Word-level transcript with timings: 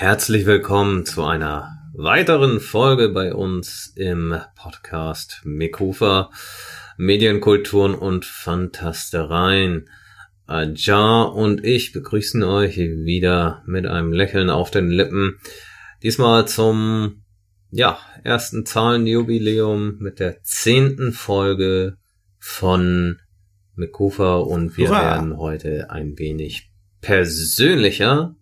Herzlich 0.00 0.46
willkommen 0.46 1.04
zu 1.04 1.24
einer 1.24 1.76
weiteren 1.92 2.60
Folge 2.60 3.08
bei 3.08 3.34
uns 3.34 3.92
im 3.96 4.32
Podcast 4.54 5.40
Mekufa 5.42 6.30
Medienkulturen 6.96 7.96
und 7.96 8.24
Fantastereien. 8.24 9.90
Ajar 10.46 11.34
und 11.34 11.64
ich 11.64 11.90
begrüßen 11.90 12.44
euch 12.44 12.76
wieder 12.78 13.64
mit 13.66 13.86
einem 13.86 14.12
Lächeln 14.12 14.50
auf 14.50 14.70
den 14.70 14.88
Lippen. 14.88 15.40
Diesmal 16.04 16.46
zum, 16.46 17.24
ja, 17.72 17.98
ersten 18.22 18.64
Zahlenjubiläum 18.64 19.98
mit 19.98 20.20
der 20.20 20.44
zehnten 20.44 21.12
Folge 21.12 21.96
von 22.38 23.18
Mekufa 23.74 24.36
und 24.36 24.76
wir 24.76 24.90
Hurra. 24.90 25.02
werden 25.02 25.38
heute 25.38 25.90
ein 25.90 26.16
wenig 26.20 26.70
persönlicher 27.00 28.36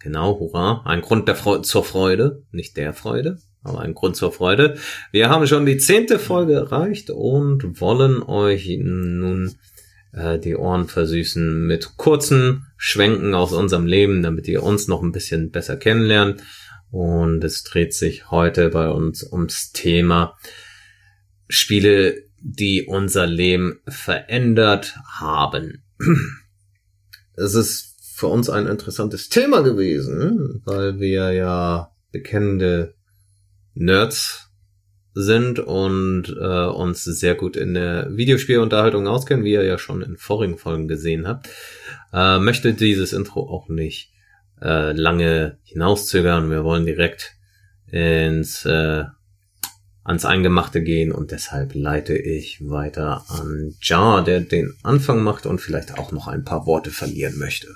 Genau, 0.00 0.38
hurra. 0.38 0.82
Ein 0.86 1.02
Grund 1.02 1.28
der 1.28 1.36
Freude, 1.36 1.62
zur 1.62 1.84
Freude, 1.84 2.42
nicht 2.52 2.76
der 2.78 2.94
Freude, 2.94 3.38
aber 3.62 3.80
ein 3.80 3.94
Grund 3.94 4.16
zur 4.16 4.32
Freude. 4.32 4.78
Wir 5.12 5.28
haben 5.28 5.46
schon 5.46 5.66
die 5.66 5.76
zehnte 5.76 6.18
Folge 6.18 6.54
erreicht 6.54 7.10
und 7.10 7.80
wollen 7.80 8.22
euch 8.22 8.78
nun 8.80 9.54
äh, 10.12 10.38
die 10.38 10.56
Ohren 10.56 10.88
versüßen 10.88 11.66
mit 11.66 11.98
kurzen 11.98 12.66
Schwenken 12.78 13.34
aus 13.34 13.52
unserem 13.52 13.84
Leben, 13.84 14.22
damit 14.22 14.48
ihr 14.48 14.62
uns 14.62 14.88
noch 14.88 15.02
ein 15.02 15.12
bisschen 15.12 15.50
besser 15.50 15.76
kennenlernt. 15.76 16.42
Und 16.90 17.44
es 17.44 17.62
dreht 17.62 17.92
sich 17.92 18.30
heute 18.30 18.70
bei 18.70 18.88
uns 18.88 19.22
ums 19.22 19.72
Thema 19.72 20.38
Spiele, 21.46 22.24
die 22.38 22.86
unser 22.86 23.26
Leben 23.26 23.80
verändert 23.86 24.96
haben. 25.06 25.82
Es 27.36 27.54
ist 27.54 27.89
für 28.20 28.26
uns 28.26 28.50
ein 28.50 28.66
interessantes 28.66 29.30
Thema 29.30 29.62
gewesen, 29.62 30.60
weil 30.66 31.00
wir 31.00 31.32
ja 31.32 31.90
bekennende 32.12 32.92
Nerds 33.72 34.50
sind 35.14 35.58
und 35.58 36.28
äh, 36.38 36.66
uns 36.66 37.02
sehr 37.02 37.34
gut 37.34 37.56
in 37.56 37.72
der 37.72 38.14
Videospielunterhaltung 38.14 39.08
auskennen, 39.08 39.42
wie 39.42 39.54
ihr 39.54 39.64
ja 39.64 39.78
schon 39.78 40.02
in 40.02 40.18
vorigen 40.18 40.58
Folgen 40.58 40.86
gesehen 40.86 41.26
habt, 41.26 41.48
äh, 42.12 42.38
möchte 42.38 42.74
dieses 42.74 43.14
Intro 43.14 43.48
auch 43.48 43.70
nicht 43.70 44.12
äh, 44.60 44.92
lange 44.92 45.56
hinauszögern. 45.62 46.50
Wir 46.50 46.62
wollen 46.62 46.84
direkt 46.84 47.36
ins 47.90 48.66
äh, 48.66 49.04
ans 50.04 50.26
Eingemachte 50.26 50.82
gehen 50.82 51.10
und 51.10 51.30
deshalb 51.30 51.74
leite 51.74 52.18
ich 52.18 52.68
weiter 52.68 53.24
an 53.28 53.76
Jar, 53.80 54.22
der 54.22 54.40
den 54.40 54.74
Anfang 54.82 55.22
macht 55.22 55.46
und 55.46 55.58
vielleicht 55.58 55.98
auch 55.98 56.12
noch 56.12 56.28
ein 56.28 56.44
paar 56.44 56.66
Worte 56.66 56.90
verlieren 56.90 57.38
möchte. 57.38 57.68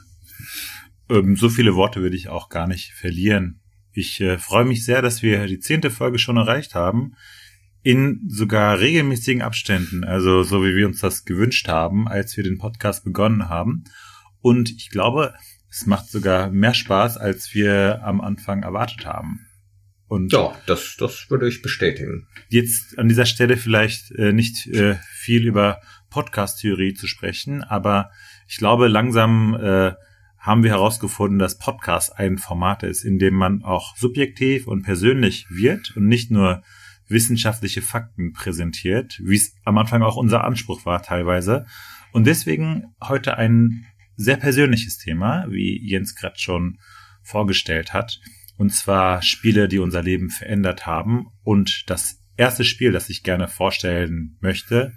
Ähm, 1.09 1.37
so 1.37 1.49
viele 1.49 1.75
Worte 1.75 2.01
würde 2.01 2.17
ich 2.17 2.29
auch 2.29 2.49
gar 2.49 2.67
nicht 2.67 2.93
verlieren. 2.93 3.61
Ich 3.93 4.21
äh, 4.21 4.39
freue 4.39 4.65
mich 4.65 4.85
sehr, 4.85 5.03
dass 5.03 5.23
wir 5.23 5.47
die 5.47 5.61
zehnte 5.61 5.91
Folge 5.91 6.19
schon 6.19 6.37
erreicht 6.37 6.75
haben. 6.75 7.15
In 7.83 8.23
sogar 8.29 8.81
regelmäßigen 8.81 9.43
Abständen, 9.43 10.05
also 10.05 10.43
so 10.43 10.65
wie 10.65 10.75
wir 10.75 10.87
uns 10.87 11.01
das 11.01 11.27
gewünscht 11.27 11.69
haben, 11.69 12.09
als 12.09 12.35
wir 12.37 12.43
den 12.43 12.57
Podcast 12.57 13.05
begonnen 13.05 13.51
haben. 13.51 13.85
Und 14.41 14.71
ich 14.71 14.89
glaube, 14.89 15.35
es 15.71 15.87
macht 15.87 16.09
sogar 16.09 16.51
mehr 16.51 16.73
Spaß, 16.73 17.19
als 17.19 17.53
wir 17.53 18.01
am 18.03 18.21
Anfang 18.21 18.63
erwartet 18.63 19.05
haben. 19.05 19.47
Und 20.07 20.33
ja, 20.33 20.57
das, 20.67 20.97
das 20.99 21.29
würde 21.31 21.49
ich 21.49 21.63
bestätigen. 21.63 22.27
Jetzt 22.49 22.99
an 22.99 23.09
dieser 23.09 23.27
Stelle 23.27 23.57
vielleicht 23.57 24.13
äh, 24.13 24.33
nicht 24.33 24.67
äh, 24.69 24.97
viel 25.13 25.47
über 25.47 25.81
Podcast-Theorie 26.11 26.95
zu 26.95 27.07
sprechen, 27.07 27.63
aber 27.63 28.11
ich 28.47 28.59
glaube, 28.59 28.89
langsam 28.89 29.55
äh, 29.55 29.93
haben 30.45 30.63
wir 30.63 30.73
herausgefunden, 30.73 31.39
dass 31.39 31.57
Podcast 31.57 32.19
ein 32.19 32.37
Format 32.37 32.83
ist, 32.83 33.03
in 33.03 33.19
dem 33.19 33.33
man 33.33 33.63
auch 33.65 33.97
subjektiv 33.97 34.67
und 34.67 34.83
persönlich 34.83 35.47
wird 35.49 35.97
und 35.97 36.07
nicht 36.07 36.31
nur 36.31 36.63
wissenschaftliche 37.09 37.81
Fakten 37.81 38.35
präsentiert, 38.35 39.19
wie 39.25 39.37
es 39.37 39.55
am 39.65 39.79
Anfang 39.79 40.03
auch 40.03 40.17
unser 40.17 40.45
Anspruch 40.45 40.85
war 40.85 41.03
teilweise. 41.03 41.65
Und 42.13 42.27
deswegen 42.27 42.95
heute 43.03 43.39
ein 43.39 43.87
sehr 44.17 44.37
persönliches 44.37 44.99
Thema, 44.99 45.47
wie 45.49 45.81
Jens 45.83 46.15
gerade 46.15 46.39
schon 46.39 46.79
vorgestellt 47.23 47.95
hat. 47.95 48.21
Und 48.59 48.69
zwar 48.69 49.23
Spiele, 49.23 49.67
die 49.67 49.79
unser 49.79 50.03
Leben 50.03 50.29
verändert 50.29 50.85
haben. 50.85 51.29
Und 51.43 51.85
das 51.87 52.21
erste 52.37 52.65
Spiel, 52.65 52.93
das 52.93 53.09
ich 53.09 53.23
gerne 53.23 53.49
vorstellen 53.49 54.37
möchte, 54.43 54.93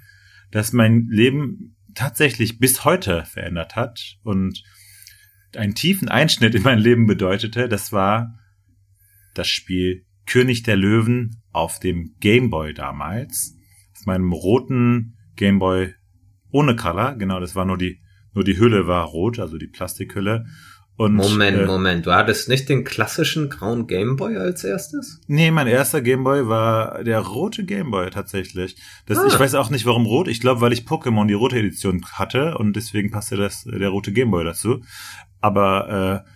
das 0.51 0.73
mein 0.73 1.07
Leben 1.09 1.77
tatsächlich 1.95 2.59
bis 2.59 2.83
heute 2.83 3.23
verändert 3.23 3.77
hat 3.77 4.17
und 4.23 4.61
einen 5.57 5.75
tiefen 5.75 6.09
Einschnitt 6.09 6.55
in 6.55 6.63
mein 6.63 6.79
Leben 6.79 7.07
bedeutete, 7.07 7.67
das 7.67 7.91
war 7.91 8.35
das 9.33 9.47
Spiel 9.47 10.05
König 10.25 10.63
der 10.63 10.75
Löwen 10.75 11.41
auf 11.51 11.79
dem 11.79 12.15
Gameboy 12.19 12.73
damals. 12.73 13.55
Auf 13.97 14.05
meinem 14.05 14.31
roten 14.33 15.17
Gameboy 15.35 15.93
ohne 16.51 16.75
Color, 16.75 17.15
genau, 17.15 17.39
das 17.39 17.55
war 17.55 17.65
nur 17.65 17.77
die, 17.77 18.01
nur 18.33 18.43
die 18.43 18.57
Hülle 18.57 18.87
war 18.87 19.05
rot, 19.05 19.39
also 19.39 19.57
die 19.57 19.67
Plastikhülle. 19.67 20.45
Und, 20.97 21.13
Moment, 21.13 21.59
äh, 21.59 21.65
Moment, 21.67 22.07
du 22.07 22.11
hattest 22.11 22.49
nicht 22.49 22.69
den 22.69 22.83
klassischen 22.83 23.49
grauen 23.49 23.85
Gameboy 23.85 24.35
als 24.37 24.63
erstes? 24.63 25.21
Nee, 25.27 25.51
mein 25.51 25.67
erster 25.67 26.01
Gameboy 26.01 26.47
war 26.47 27.03
der 27.03 27.19
rote 27.19 27.65
Gameboy 27.65 28.09
tatsächlich. 28.09 28.77
Das, 29.05 29.19
ah. 29.19 29.27
Ich 29.27 29.39
weiß 29.39 29.53
auch 29.53 29.69
nicht, 29.69 29.85
warum 29.85 30.07
rot. 30.07 30.27
Ich 30.27 30.41
glaube, 30.41 30.61
weil 30.61 30.73
ich 30.73 30.87
Pokémon 30.87 31.27
die 31.27 31.35
rote 31.35 31.59
Edition 31.59 32.03
hatte 32.13 32.57
und 32.57 32.75
deswegen 32.75 33.11
passte 33.11 33.37
das 33.37 33.65
der 33.65 33.89
rote 33.89 34.11
Gameboy 34.11 34.43
dazu 34.43 34.81
aber 35.41 36.23
äh, 36.25 36.29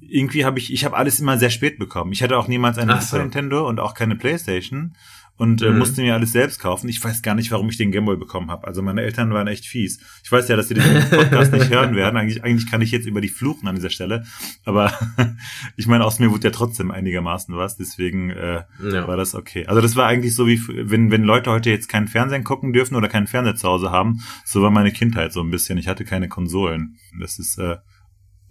irgendwie 0.00 0.44
habe 0.44 0.58
ich, 0.58 0.72
ich 0.72 0.84
habe 0.84 0.96
alles 0.96 1.20
immer 1.20 1.38
sehr 1.38 1.50
spät 1.50 1.78
bekommen. 1.78 2.12
Ich 2.12 2.22
hatte 2.22 2.36
auch 2.36 2.48
niemals 2.48 2.78
eine 2.78 2.94
so. 2.96 3.00
Super 3.00 3.22
Nintendo 3.22 3.68
und 3.68 3.80
auch 3.80 3.94
keine 3.94 4.16
Playstation 4.16 4.94
und 5.36 5.62
äh, 5.62 5.70
mhm. 5.70 5.78
musste 5.78 6.02
mir 6.02 6.14
alles 6.14 6.32
selbst 6.32 6.60
kaufen. 6.60 6.88
Ich 6.88 7.02
weiß 7.02 7.22
gar 7.22 7.34
nicht, 7.34 7.50
warum 7.50 7.68
ich 7.68 7.78
den 7.78 7.90
Gameboy 7.90 8.16
bekommen 8.16 8.50
habe. 8.50 8.66
Also 8.66 8.82
meine 8.82 9.02
Eltern 9.02 9.32
waren 9.32 9.48
echt 9.48 9.64
fies. 9.64 9.98
Ich 10.22 10.30
weiß 10.30 10.46
ja, 10.48 10.56
dass 10.56 10.68
sie 10.68 10.74
den 10.74 10.84
Podcast 11.10 11.52
nicht 11.52 11.70
hören 11.70 11.96
werden. 11.96 12.16
Eigentlich, 12.16 12.44
eigentlich 12.44 12.70
kann 12.70 12.82
ich 12.82 12.90
jetzt 12.90 13.06
über 13.06 13.20
die 13.20 13.28
fluchen 13.28 13.66
an 13.66 13.74
dieser 13.74 13.90
Stelle. 13.90 14.24
Aber 14.64 14.92
ich 15.76 15.86
meine, 15.86 16.04
aus 16.04 16.18
mir 16.18 16.30
wurde 16.30 16.48
ja 16.48 16.50
trotzdem 16.50 16.90
einigermaßen 16.90 17.56
was. 17.56 17.76
Deswegen 17.76 18.30
äh, 18.30 18.62
ja. 18.82 19.08
war 19.08 19.16
das 19.16 19.34
okay. 19.34 19.66
Also 19.66 19.80
das 19.80 19.96
war 19.96 20.06
eigentlich 20.06 20.34
so 20.34 20.46
wie, 20.46 20.60
wenn, 20.68 21.10
wenn 21.10 21.24
Leute 21.24 21.50
heute 21.50 21.70
jetzt 21.70 21.88
keinen 21.88 22.08
Fernsehen 22.08 22.44
gucken 22.44 22.72
dürfen 22.72 22.94
oder 22.94 23.08
keinen 23.08 23.26
Fernseher 23.26 23.56
zu 23.56 23.68
Hause 23.68 23.90
haben, 23.90 24.20
so 24.44 24.62
war 24.62 24.70
meine 24.70 24.92
Kindheit 24.92 25.32
so 25.32 25.40
ein 25.40 25.50
bisschen. 25.50 25.78
Ich 25.78 25.88
hatte 25.88 26.04
keine 26.04 26.28
Konsolen. 26.28 26.98
Das 27.18 27.38
ist 27.38 27.58
äh, 27.58 27.78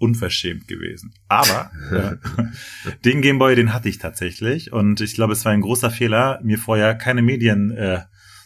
unverschämt 0.02 0.68
gewesen. 0.68 1.14
Aber 1.28 1.72
äh, 1.92 2.96
den 3.06 3.22
Gameboy, 3.22 3.56
den 3.56 3.74
hatte 3.74 3.88
ich 3.88 4.00
tatsächlich 4.00 4.74
und 4.74 5.00
ich 5.00 5.14
glaube, 5.14 5.34
es 5.34 5.46
war 5.46 5.52
ein 5.52 5.62
großer 5.62 5.92
Fehler, 5.92 6.40
mir 6.44 6.58
vorher 6.58 6.96
keine 6.96 7.22
Medien 7.22 7.72
äh, 7.72 8.02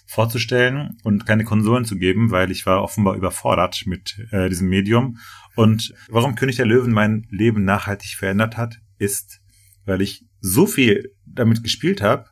vorzustellen 0.06 0.98
und 1.04 1.26
keine 1.26 1.46
Konsolen 1.46 1.86
zu 1.86 1.98
geben, 1.98 2.30
weil 2.30 2.52
ich 2.52 2.66
war 2.66 2.84
offenbar 2.84 3.16
überfordert 3.16 3.84
mit 3.86 4.20
äh, 4.32 4.50
diesem 4.50 4.68
Medium. 4.70 5.18
Und 5.56 5.94
warum 6.10 6.36
König 6.36 6.58
der 6.58 6.66
Löwen 6.66 6.92
mein 6.92 7.26
Leben 7.32 7.64
nachhaltig 7.64 8.16
verändert 8.16 8.58
hat, 8.58 8.82
ist, 9.00 9.42
weil 9.86 10.02
ich 10.02 10.26
so 10.42 10.68
viel 10.68 11.16
damit 11.26 11.64
gespielt 11.64 12.02
habe, 12.02 12.26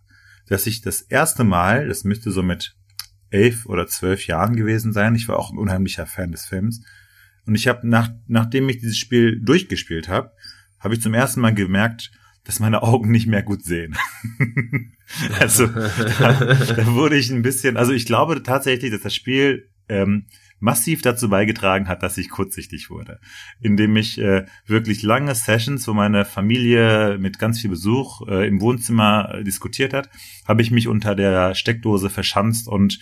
dass 0.48 0.68
ich 0.68 0.82
das 0.82 1.02
erste 1.02 1.44
Mal, 1.44 1.88
das 1.88 2.04
müsste 2.04 2.32
so 2.32 2.44
mit 2.44 2.76
elf 3.30 3.66
oder 3.66 3.88
zwölf 3.88 4.28
Jahren 4.28 4.56
gewesen 4.56 4.94
sein, 4.94 5.16
ich 5.16 5.28
war 5.28 5.40
auch 5.40 5.52
ein 5.52 5.58
unheimlicher 5.58 6.06
Fan 6.06 6.32
des 6.32 6.46
Films, 6.46 6.86
und 7.46 7.56
ich 7.56 7.68
habe 7.68 7.88
nach, 7.88 8.12
nachdem 8.28 8.70
ich 8.70 8.80
dieses 8.80 8.98
Spiel 8.98 9.40
durchgespielt 9.42 10.08
habe, 10.08 10.32
habe 10.80 10.94
ich 10.94 11.02
zum 11.02 11.14
ersten 11.14 11.42
Mal 11.42 11.54
gemerkt, 11.54 12.12
dass 12.44 12.60
meine 12.60 12.84
Augen 12.84 13.12
nicht 13.12 13.28
mehr 13.28 13.44
gut 13.44 13.64
sehen. 13.64 13.96
also 15.40 15.68
da, 15.68 16.34
da 16.34 16.88
wurde 16.94 17.16
ich 17.16 17.32
ein 17.32 17.42
bisschen, 17.42 17.78
also 17.78 17.94
ich 17.94 18.06
glaube 18.06 18.44
tatsächlich, 18.44 18.92
dass 18.92 19.02
das 19.02 19.16
Spiel 19.16 19.70
ähm, 19.88 20.26
massiv 20.64 21.02
dazu 21.02 21.28
beigetragen 21.28 21.90
hat, 21.90 22.04
dass 22.04 22.18
ich 22.18 22.30
kurzsichtig 22.30 22.90
wurde, 22.90 23.20
indem 23.60 23.98
ich 23.98 24.18
äh, 24.18 24.46
wirklich 24.66 25.04
lange 25.04 25.36
Sessions, 25.36 25.86
wo 25.90 25.94
meine 25.94 26.24
Familie 26.24 27.18
mit 27.20 27.38
ganz 27.38 27.60
viel 27.60 27.70
Besuch 27.70 28.26
äh, 28.30 28.48
im 28.48 28.62
Wohnzimmer 28.62 29.36
äh, 29.36 29.44
diskutiert 29.44 29.94
hat, 29.94 30.10
habe 30.48 30.62
ich 30.62 30.72
mich 30.72 30.88
unter 30.88 31.16
der 31.16 31.54
Steckdose 31.54 32.10
verschanzt 32.10 32.70
und 32.70 33.00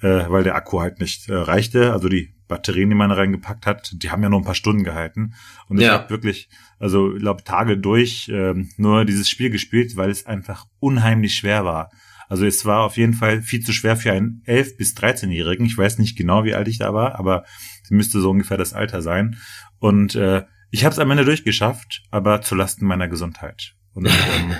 äh, 0.00 0.28
weil 0.28 0.42
der 0.42 0.56
Akku 0.56 0.80
halt 0.80 0.98
nicht 0.98 1.28
äh, 1.28 1.34
reichte, 1.34 1.92
also 1.92 2.08
die 2.08 2.34
Batterien, 2.48 2.90
die 2.90 2.96
man 2.96 3.12
reingepackt 3.12 3.64
hat, 3.64 3.92
die 3.94 4.10
haben 4.10 4.24
ja 4.24 4.28
nur 4.28 4.40
ein 4.40 4.44
paar 4.44 4.56
Stunden 4.56 4.82
gehalten. 4.82 5.34
Und 5.68 5.78
ich 5.78 5.86
ja. 5.86 5.92
habe 5.92 6.10
wirklich, 6.10 6.48
also 6.80 7.14
ich 7.14 7.20
glaube, 7.20 7.44
Tage 7.44 7.78
durch 7.78 8.28
ähm, 8.28 8.70
nur 8.76 9.04
dieses 9.04 9.30
Spiel 9.30 9.50
gespielt, 9.50 9.96
weil 9.96 10.10
es 10.10 10.26
einfach 10.26 10.66
unheimlich 10.80 11.36
schwer 11.36 11.64
war. 11.64 11.90
Also 12.34 12.46
es 12.46 12.64
war 12.64 12.80
auf 12.80 12.96
jeden 12.96 13.12
Fall 13.12 13.42
viel 13.42 13.60
zu 13.60 13.72
schwer 13.72 13.96
für 13.96 14.10
einen 14.10 14.42
11- 14.48 14.76
bis 14.76 14.96
13-Jährigen. 14.96 15.66
Ich 15.66 15.78
weiß 15.78 15.98
nicht 15.98 16.18
genau, 16.18 16.42
wie 16.42 16.52
alt 16.52 16.66
ich 16.66 16.78
da 16.78 16.92
war, 16.92 17.16
aber 17.16 17.44
es 17.84 17.92
müsste 17.92 18.20
so 18.20 18.28
ungefähr 18.30 18.56
das 18.56 18.72
Alter 18.72 19.02
sein. 19.02 19.36
Und 19.78 20.16
äh, 20.16 20.42
ich 20.72 20.84
habe 20.84 20.92
es 20.92 20.98
am 20.98 21.12
Ende 21.12 21.24
durchgeschafft, 21.24 22.02
aber 22.10 22.42
zu 22.42 22.56
Lasten 22.56 22.86
meiner 22.86 23.06
Gesundheit. 23.06 23.76
Und 23.92 24.06
ähm, 24.08 24.54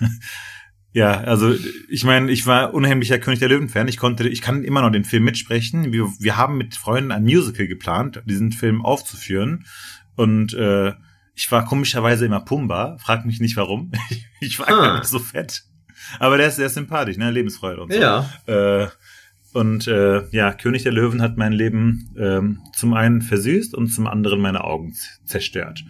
Ja, 0.94 1.20
also 1.20 1.54
ich 1.90 2.04
meine, 2.04 2.32
ich 2.32 2.46
war 2.46 2.72
unheimlicher 2.72 3.18
König 3.18 3.40
der 3.40 3.50
Löwen-Fan. 3.50 3.88
Ich 3.88 3.98
konnte, 3.98 4.26
ich 4.26 4.40
kann 4.40 4.64
immer 4.64 4.80
noch 4.80 4.90
den 4.90 5.04
Film 5.04 5.24
mitsprechen. 5.24 5.92
Wir, 5.92 6.10
wir 6.18 6.38
haben 6.38 6.56
mit 6.56 6.76
Freunden 6.76 7.12
ein 7.12 7.24
Musical 7.24 7.66
geplant, 7.66 8.22
diesen 8.24 8.52
Film 8.52 8.82
aufzuführen. 8.82 9.66
Und 10.14 10.54
äh, 10.54 10.94
ich 11.34 11.52
war 11.52 11.66
komischerweise 11.66 12.24
immer 12.24 12.40
Pumba, 12.40 12.96
frag 12.96 13.26
mich 13.26 13.40
nicht 13.40 13.58
warum. 13.58 13.92
Ich 14.40 14.58
war 14.58 14.68
ah. 14.68 14.70
gar 14.70 14.98
nicht 15.00 15.08
so 15.08 15.18
fett. 15.18 15.64
Aber 16.18 16.36
der 16.36 16.48
ist 16.48 16.56
sehr 16.56 16.68
sympathisch, 16.68 17.16
ne? 17.16 17.30
Lebensfreude 17.30 17.82
und 17.82 17.92
so. 17.92 17.98
Ja. 17.98 18.28
Äh, 18.46 18.88
und 19.52 19.86
äh, 19.86 20.22
ja, 20.32 20.52
König 20.52 20.82
der 20.82 20.92
Löwen 20.92 21.22
hat 21.22 21.38
mein 21.38 21.52
Leben 21.52 22.14
ähm, 22.18 22.60
zum 22.74 22.92
einen 22.92 23.22
versüßt 23.22 23.74
und 23.74 23.88
zum 23.88 24.06
anderen 24.06 24.40
meine 24.40 24.64
Augen 24.64 24.94
zerstört. 25.24 25.82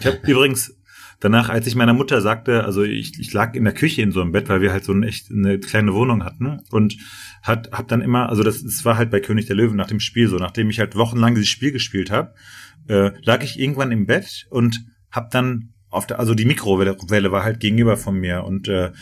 Ich 0.00 0.06
habe 0.06 0.18
übrigens 0.26 0.74
danach, 1.20 1.50
als 1.50 1.66
ich 1.66 1.76
meiner 1.76 1.92
Mutter 1.92 2.20
sagte, 2.20 2.64
also 2.64 2.82
ich, 2.82 3.18
ich 3.20 3.32
lag 3.32 3.54
in 3.54 3.64
der 3.64 3.74
Küche 3.74 4.02
in 4.02 4.10
so 4.10 4.20
einem 4.20 4.32
Bett, 4.32 4.48
weil 4.48 4.60
wir 4.60 4.72
halt 4.72 4.84
so 4.84 4.92
eine 4.92 5.06
echt 5.06 5.30
eine 5.30 5.60
kleine 5.60 5.94
Wohnung 5.94 6.24
hatten 6.24 6.60
und 6.70 6.96
hat 7.42 7.70
hab 7.72 7.86
dann 7.88 8.00
immer, 8.00 8.28
also 8.28 8.42
das, 8.42 8.62
das 8.64 8.84
war 8.84 8.96
halt 8.96 9.10
bei 9.10 9.20
König 9.20 9.46
der 9.46 9.56
Löwen 9.56 9.76
nach 9.76 9.86
dem 9.86 10.00
Spiel 10.00 10.28
so, 10.28 10.36
nachdem 10.36 10.70
ich 10.70 10.80
halt 10.80 10.96
wochenlang 10.96 11.34
dieses 11.34 11.48
Spiel 11.48 11.72
gespielt 11.72 12.10
habe, 12.10 12.34
äh, 12.88 13.12
lag 13.22 13.44
ich 13.44 13.60
irgendwann 13.60 13.92
im 13.92 14.06
Bett 14.06 14.46
und 14.50 14.84
hab 15.10 15.30
dann 15.30 15.74
auf 15.90 16.06
der, 16.06 16.18
also 16.20 16.34
die 16.34 16.44
Mikrowelle 16.44 17.32
war 17.32 17.42
halt 17.42 17.60
gegenüber 17.60 17.96
von 17.96 18.16
mir 18.18 18.44
und 18.44 18.68
äh, 18.68 18.92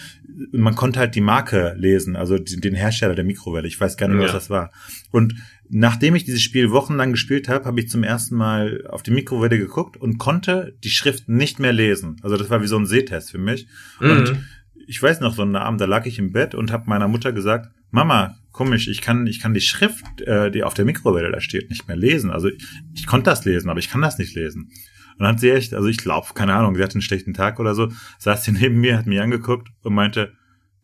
man 0.52 0.74
konnte 0.74 0.98
halt 1.00 1.14
die 1.14 1.20
Marke 1.20 1.74
lesen, 1.76 2.16
also 2.16 2.38
den 2.38 2.74
Hersteller 2.74 3.14
der 3.14 3.24
Mikrowelle. 3.24 3.68
Ich 3.68 3.80
weiß 3.80 3.96
gar 3.96 4.08
nicht, 4.08 4.18
ja. 4.18 4.24
was 4.24 4.32
das 4.32 4.50
war. 4.50 4.70
Und 5.10 5.34
nachdem 5.68 6.14
ich 6.14 6.24
dieses 6.24 6.42
Spiel 6.42 6.70
wochenlang 6.70 7.12
gespielt 7.12 7.48
habe, 7.48 7.64
habe 7.64 7.80
ich 7.80 7.88
zum 7.88 8.04
ersten 8.04 8.36
Mal 8.36 8.86
auf 8.88 9.02
die 9.02 9.10
Mikrowelle 9.10 9.58
geguckt 9.58 9.96
und 9.96 10.18
konnte 10.18 10.76
die 10.84 10.90
Schrift 10.90 11.28
nicht 11.28 11.58
mehr 11.58 11.72
lesen. 11.72 12.16
Also 12.22 12.36
das 12.36 12.50
war 12.50 12.62
wie 12.62 12.68
so 12.68 12.78
ein 12.78 12.86
Sehtest 12.86 13.30
für 13.30 13.38
mich. 13.38 13.66
Mhm. 14.00 14.10
Und 14.10 14.46
ich 14.86 15.02
weiß 15.02 15.20
noch, 15.20 15.34
so 15.34 15.42
einen 15.42 15.56
Abend, 15.56 15.80
da 15.80 15.84
lag 15.84 16.06
ich 16.06 16.18
im 16.18 16.32
Bett 16.32 16.54
und 16.54 16.72
habe 16.72 16.88
meiner 16.88 17.08
Mutter 17.08 17.32
gesagt, 17.32 17.70
Mama, 17.90 18.38
komisch, 18.52 18.88
ich 18.88 19.02
kann, 19.02 19.26
ich 19.26 19.40
kann 19.40 19.54
die 19.54 19.60
Schrift, 19.60 20.22
äh, 20.22 20.50
die 20.50 20.62
auf 20.62 20.74
der 20.74 20.84
Mikrowelle 20.84 21.30
da 21.30 21.40
steht, 21.40 21.68
nicht 21.68 21.88
mehr 21.88 21.96
lesen. 21.96 22.30
Also 22.30 22.48
ich, 22.48 22.64
ich 22.94 23.06
konnte 23.06 23.28
das 23.28 23.44
lesen, 23.44 23.68
aber 23.70 23.80
ich 23.80 23.90
kann 23.90 24.00
das 24.00 24.18
nicht 24.18 24.34
lesen. 24.34 24.70
Und 25.18 25.24
dann 25.24 25.34
hat 25.34 25.40
sie 25.40 25.50
echt, 25.50 25.74
also 25.74 25.88
ich 25.88 25.98
glaube, 25.98 26.28
keine 26.34 26.54
Ahnung, 26.54 26.76
sie 26.76 26.82
hatte 26.82 26.94
einen 26.94 27.02
schlechten 27.02 27.34
Tag 27.34 27.58
oder 27.58 27.74
so, 27.74 27.88
saß 28.18 28.44
sie 28.44 28.52
neben 28.58 28.80
mir, 28.80 28.96
hat 28.96 29.06
mich 29.06 29.20
angeguckt 29.20 29.68
und 29.82 29.94
meinte, 29.94 30.32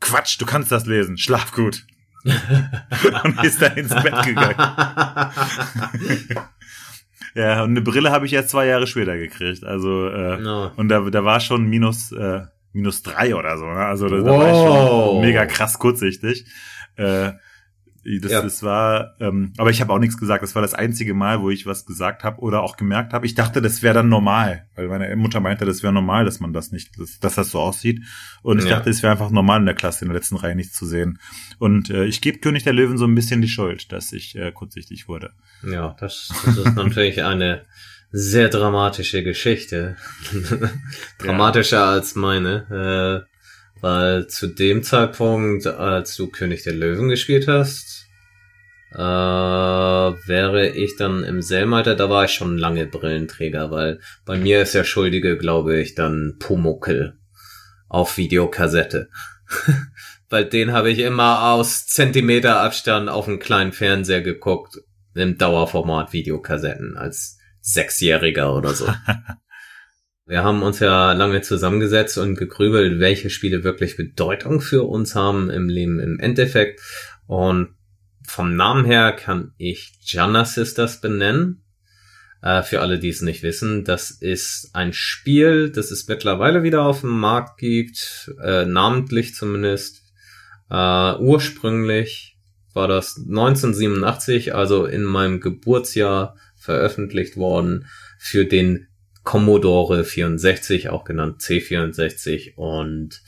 Quatsch, 0.00 0.40
du 0.40 0.44
kannst 0.44 0.72
das 0.72 0.86
lesen, 0.86 1.16
schlaf 1.16 1.52
gut. 1.52 1.86
und 2.25 3.44
ist 3.44 3.62
dann 3.62 3.76
ins 3.76 3.94
Bett 3.94 4.22
gegangen. 4.25 4.56
ja, 7.34 7.62
und 7.62 7.70
eine 7.70 7.82
Brille 7.82 8.10
habe 8.10 8.25
ich 8.26 8.32
erst 8.32 8.48
zwei 8.48 8.66
Jahre 8.66 8.86
später 8.86 9.16
gekriegt. 9.16 9.62
Also, 9.62 10.08
äh, 10.08 10.38
no. 10.38 10.72
und 10.76 10.88
da, 10.88 11.00
da 11.00 11.25
war 11.25 11.40
schon 11.40 11.66
minus, 11.66 12.12
äh, 12.12 12.40
minus 12.72 13.02
drei 13.02 13.34
oder 13.36 13.58
so. 13.58 13.66
Ne? 13.66 13.84
Also 13.84 14.08
da, 14.08 14.16
wow. 14.16 14.25
da 14.25 14.32
war 14.32 14.50
ich 14.50 14.56
schon 14.56 15.20
mega 15.20 15.46
krass 15.46 15.78
kurzsichtig. 15.78 16.46
Äh, 16.96 17.32
das, 18.20 18.32
ja. 18.32 18.42
das 18.42 18.62
war, 18.62 19.14
ähm, 19.20 19.52
aber 19.56 19.70
ich 19.70 19.80
habe 19.80 19.92
auch 19.92 19.98
nichts 19.98 20.18
gesagt. 20.18 20.42
Das 20.42 20.54
war 20.54 20.62
das 20.62 20.74
einzige 20.74 21.14
Mal, 21.14 21.40
wo 21.40 21.50
ich 21.50 21.64
was 21.66 21.86
gesagt 21.86 22.22
habe 22.22 22.40
oder 22.40 22.62
auch 22.62 22.76
gemerkt 22.76 23.12
habe. 23.12 23.24
Ich 23.24 23.34
dachte, 23.34 23.62
das 23.62 23.82
wäre 23.82 23.94
dann 23.94 24.08
normal, 24.08 24.66
weil 24.74 24.88
meine 24.88 25.14
Mutter 25.16 25.40
meinte, 25.40 25.64
das 25.64 25.82
wäre 25.82 25.92
normal, 25.92 26.24
dass 26.24 26.40
man 26.40 26.52
das 26.52 26.70
nicht, 26.70 26.98
dass, 26.98 27.18
dass 27.18 27.34
das 27.36 27.50
so 27.50 27.60
aussieht. 27.60 28.02
Und 28.42 28.58
ich 28.58 28.66
ja. 28.66 28.76
dachte, 28.76 28.90
es 28.90 29.02
wäre 29.02 29.12
einfach 29.12 29.30
normal 29.30 29.60
in 29.60 29.66
der 29.66 29.74
Klasse 29.74 30.04
in 30.04 30.10
der 30.10 30.18
letzten 30.18 30.36
Reihe 30.36 30.54
nichts 30.54 30.76
zu 30.76 30.86
sehen. 30.86 31.18
Und 31.58 31.90
äh, 31.90 32.04
ich 32.04 32.20
gebe 32.20 32.38
König 32.38 32.64
der 32.64 32.74
Löwen 32.74 32.98
so 32.98 33.06
ein 33.06 33.14
bisschen 33.14 33.40
die 33.40 33.48
Schuld, 33.48 33.90
dass 33.90 34.12
ich 34.12 34.36
äh, 34.36 34.52
kurzsichtig 34.52 35.08
wurde. 35.08 35.32
Ja, 35.62 35.96
das, 35.98 36.30
das 36.44 36.58
ist 36.58 36.76
natürlich 36.76 37.24
eine 37.24 37.64
sehr 38.16 38.48
dramatische 38.48 39.24
Geschichte. 39.24 39.96
Dramatischer 41.18 41.78
ja. 41.78 41.90
als 41.90 42.14
meine. 42.14 43.26
Äh, 43.26 43.33
weil 43.84 44.28
zu 44.28 44.46
dem 44.46 44.82
Zeitpunkt, 44.82 45.66
als 45.66 46.16
du 46.16 46.28
König 46.28 46.62
der 46.62 46.72
Löwen 46.72 47.10
gespielt 47.10 47.48
hast, 47.48 48.06
äh, 48.94 48.96
wäre 48.96 50.70
ich 50.70 50.96
dann 50.96 51.22
im 51.22 51.42
Selmalter, 51.42 51.94
da 51.94 52.08
war 52.08 52.25
ich 52.25 52.31
schon 52.31 52.56
lange 52.56 52.86
Brillenträger, 52.86 53.70
weil 53.70 54.00
bei 54.25 54.38
mir 54.38 54.62
ist 54.62 54.75
der 54.75 54.84
Schuldige, 54.84 55.36
glaube 55.36 55.78
ich, 55.78 55.94
dann 55.94 56.36
Pumuckel 56.38 57.19
auf 57.90 58.16
Videokassette. 58.16 59.10
weil 60.31 60.46
den 60.46 60.72
habe 60.72 60.90
ich 60.90 61.00
immer 61.00 61.52
aus 61.52 61.86
Zentimeter 61.86 62.62
Abstand 62.62 63.10
auf 63.10 63.28
einen 63.28 63.38
kleinen 63.38 63.72
Fernseher 63.72 64.22
geguckt, 64.22 64.78
im 65.14 65.36
Dauerformat 65.36 66.14
Videokassetten 66.14 66.96
als 66.96 67.36
Sechsjähriger 67.60 68.56
oder 68.56 68.72
so. 68.72 68.88
Wir 70.26 70.42
haben 70.42 70.62
uns 70.62 70.78
ja 70.78 71.12
lange 71.12 71.42
zusammengesetzt 71.42 72.16
und 72.16 72.36
gegrübelt, 72.36 72.98
welche 72.98 73.28
Spiele 73.28 73.62
wirklich 73.62 73.96
Bedeutung 73.96 74.62
für 74.62 74.84
uns 74.84 75.14
haben 75.14 75.50
im 75.50 75.68
Leben 75.68 76.00
im 76.00 76.18
Endeffekt. 76.18 76.80
Und 77.26 77.74
vom 78.26 78.56
Namen 78.56 78.86
her 78.86 79.12
kann 79.12 79.52
ich 79.58 79.92
Jana 80.00 80.46
Sisters 80.46 81.02
benennen. 81.02 81.62
Äh, 82.40 82.62
für 82.62 82.80
alle, 82.80 82.98
die 82.98 83.10
es 83.10 83.20
nicht 83.20 83.42
wissen, 83.42 83.84
das 83.84 84.10
ist 84.10 84.70
ein 84.72 84.94
Spiel, 84.94 85.68
das 85.68 85.90
es 85.90 86.08
mittlerweile 86.08 86.62
wieder 86.62 86.82
auf 86.82 87.02
dem 87.02 87.18
Markt 87.18 87.58
gibt, 87.58 88.32
äh, 88.42 88.64
namentlich 88.64 89.34
zumindest. 89.34 90.04
Äh, 90.70 91.16
ursprünglich 91.18 92.38
war 92.72 92.88
das 92.88 93.18
1987, 93.18 94.54
also 94.54 94.86
in 94.86 95.04
meinem 95.04 95.40
Geburtsjahr 95.40 96.36
veröffentlicht 96.56 97.36
worden 97.36 97.86
für 98.18 98.46
den 98.46 98.88
Commodore 99.24 100.04
64, 100.04 100.90
auch 100.90 101.04
genannt 101.04 101.40
C64 101.40 102.54
und 102.54 103.20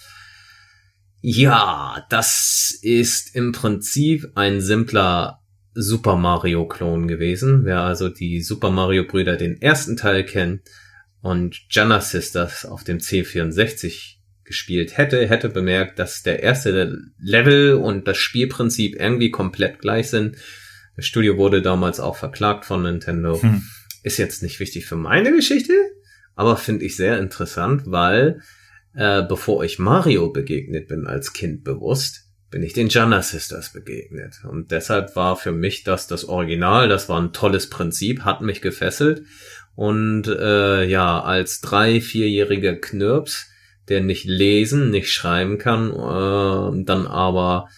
ja, 1.23 2.07
das 2.09 2.79
ist 2.83 3.35
im 3.35 3.51
Prinzip 3.51 4.31
ein 4.37 4.61
simpler 4.61 5.41
Super 5.75 6.17
Mario 6.17 6.67
Klon 6.69 7.09
gewesen. 7.09 7.65
Wer 7.65 7.81
also 7.81 8.09
die 8.09 8.43
Super 8.43 8.71
Mario 8.71 9.05
Brüder 9.05 9.37
den 9.37 9.61
ersten 9.61 9.97
Teil 9.97 10.25
kennt 10.25 10.63
und 11.21 11.61
Janna 11.71 12.01
Sisters 12.01 12.65
auf 12.65 12.85
dem 12.85 12.99
C64 12.99 14.17
gespielt 14.45 14.97
hätte, 14.97 15.27
hätte 15.29 15.49
bemerkt, 15.49 15.99
dass 15.99 16.23
der 16.23 16.43
erste 16.43 16.97
Level 17.19 17.75
und 17.75 18.07
das 18.07 18.17
Spielprinzip 18.17 18.95
irgendwie 18.99 19.31
komplett 19.31 19.81
gleich 19.81 20.09
sind. 20.09 20.37
Das 20.95 21.07
Studio 21.07 21.37
wurde 21.37 21.61
damals 21.61 21.99
auch 21.99 22.17
verklagt 22.17 22.65
von 22.65 22.83
Nintendo. 22.83 23.43
Hm. 23.43 23.63
Ist 24.07 24.19
jetzt 24.19 24.41
nicht 24.41 24.61
wichtig 24.61 24.87
für 24.87 24.95
meine 24.95 25.33
Geschichte, 25.33 25.73
aber 26.37 26.57
finde 26.57 26.85
ich 26.85 26.95
sehr 26.95 27.19
interessant, 27.19 27.83
weil 27.87 28.41
äh, 28.95 29.25
bevor 29.25 29.65
ich 29.65 29.81
Mario 29.81 30.31
begegnet 30.31 30.87
bin 30.87 31.09
als 31.09 31.33
Kind 31.33 31.65
bewusst, 31.65 32.29
bin 32.49 32.63
ich 32.63 32.73
den 32.73 32.89
Janna 32.89 33.21
Sisters 33.21 33.73
begegnet. 33.73 34.45
Und 34.49 34.71
deshalb 34.71 35.17
war 35.17 35.35
für 35.35 35.51
mich 35.51 35.83
das 35.83 36.07
das 36.07 36.25
Original, 36.25 36.89
das 36.89 37.09
war 37.09 37.21
ein 37.21 37.33
tolles 37.33 37.69
Prinzip, 37.69 38.21
hat 38.21 38.43
mich 38.43 38.63
gefesselt. 38.63 39.25
Und 39.75 40.29
äh, 40.29 40.85
ja, 40.85 41.21
als 41.21 41.61
drei, 41.61 42.01
vierjähriger 42.01 42.77
Knirps, 42.77 43.49
der 43.89 44.03
nicht 44.03 44.25
lesen, 44.25 44.93
nicht 44.93 45.13
schreiben 45.13 45.59
kann, 45.59 45.91
äh, 45.91 46.85
dann 46.85 47.09
aber 47.09 47.71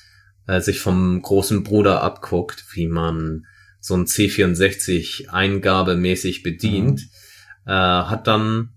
äh, 0.47 0.61
sich 0.61 0.79
vom 0.79 1.23
großen 1.23 1.65
Bruder 1.65 2.03
abguckt, 2.03 2.67
wie 2.75 2.87
man 2.87 3.47
so 3.81 3.95
ein 3.95 4.07
C64 4.07 5.29
eingabemäßig 5.29 6.43
bedient, 6.43 7.01
mhm. 7.65 7.71
äh, 7.71 7.73
hat 7.73 8.27
dann 8.27 8.71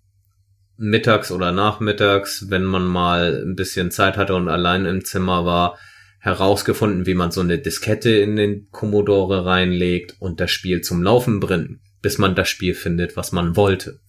mittags 0.78 1.32
oder 1.32 1.52
nachmittags, 1.52 2.50
wenn 2.50 2.64
man 2.64 2.86
mal 2.86 3.44
ein 3.46 3.56
bisschen 3.56 3.92
Zeit 3.92 4.18
hatte 4.18 4.36
und 4.36 4.50
allein 4.50 4.86
im 4.86 5.06
Zimmer 5.06 5.46
war, 5.46 5.78
herausgefunden, 6.20 7.08
wie 7.08 7.16
man 7.16 7.32
so 7.32 7.42
eine 7.42 7.58
Diskette 7.58 8.12
in 8.12 8.36
den 8.36 8.70
Commodore 8.70 9.46
reinlegt 9.46 10.16
und 10.20 10.40
das 10.40 10.52
Spiel 10.52 10.82
zum 10.82 11.02
Laufen 11.02 11.40
bringt, 11.40 11.80
bis 12.02 12.20
man 12.20 12.36
das 12.36 12.48
Spiel 12.48 12.76
findet, 12.76 13.18
was 13.18 13.32
man 13.32 13.56
wollte. 13.56 14.00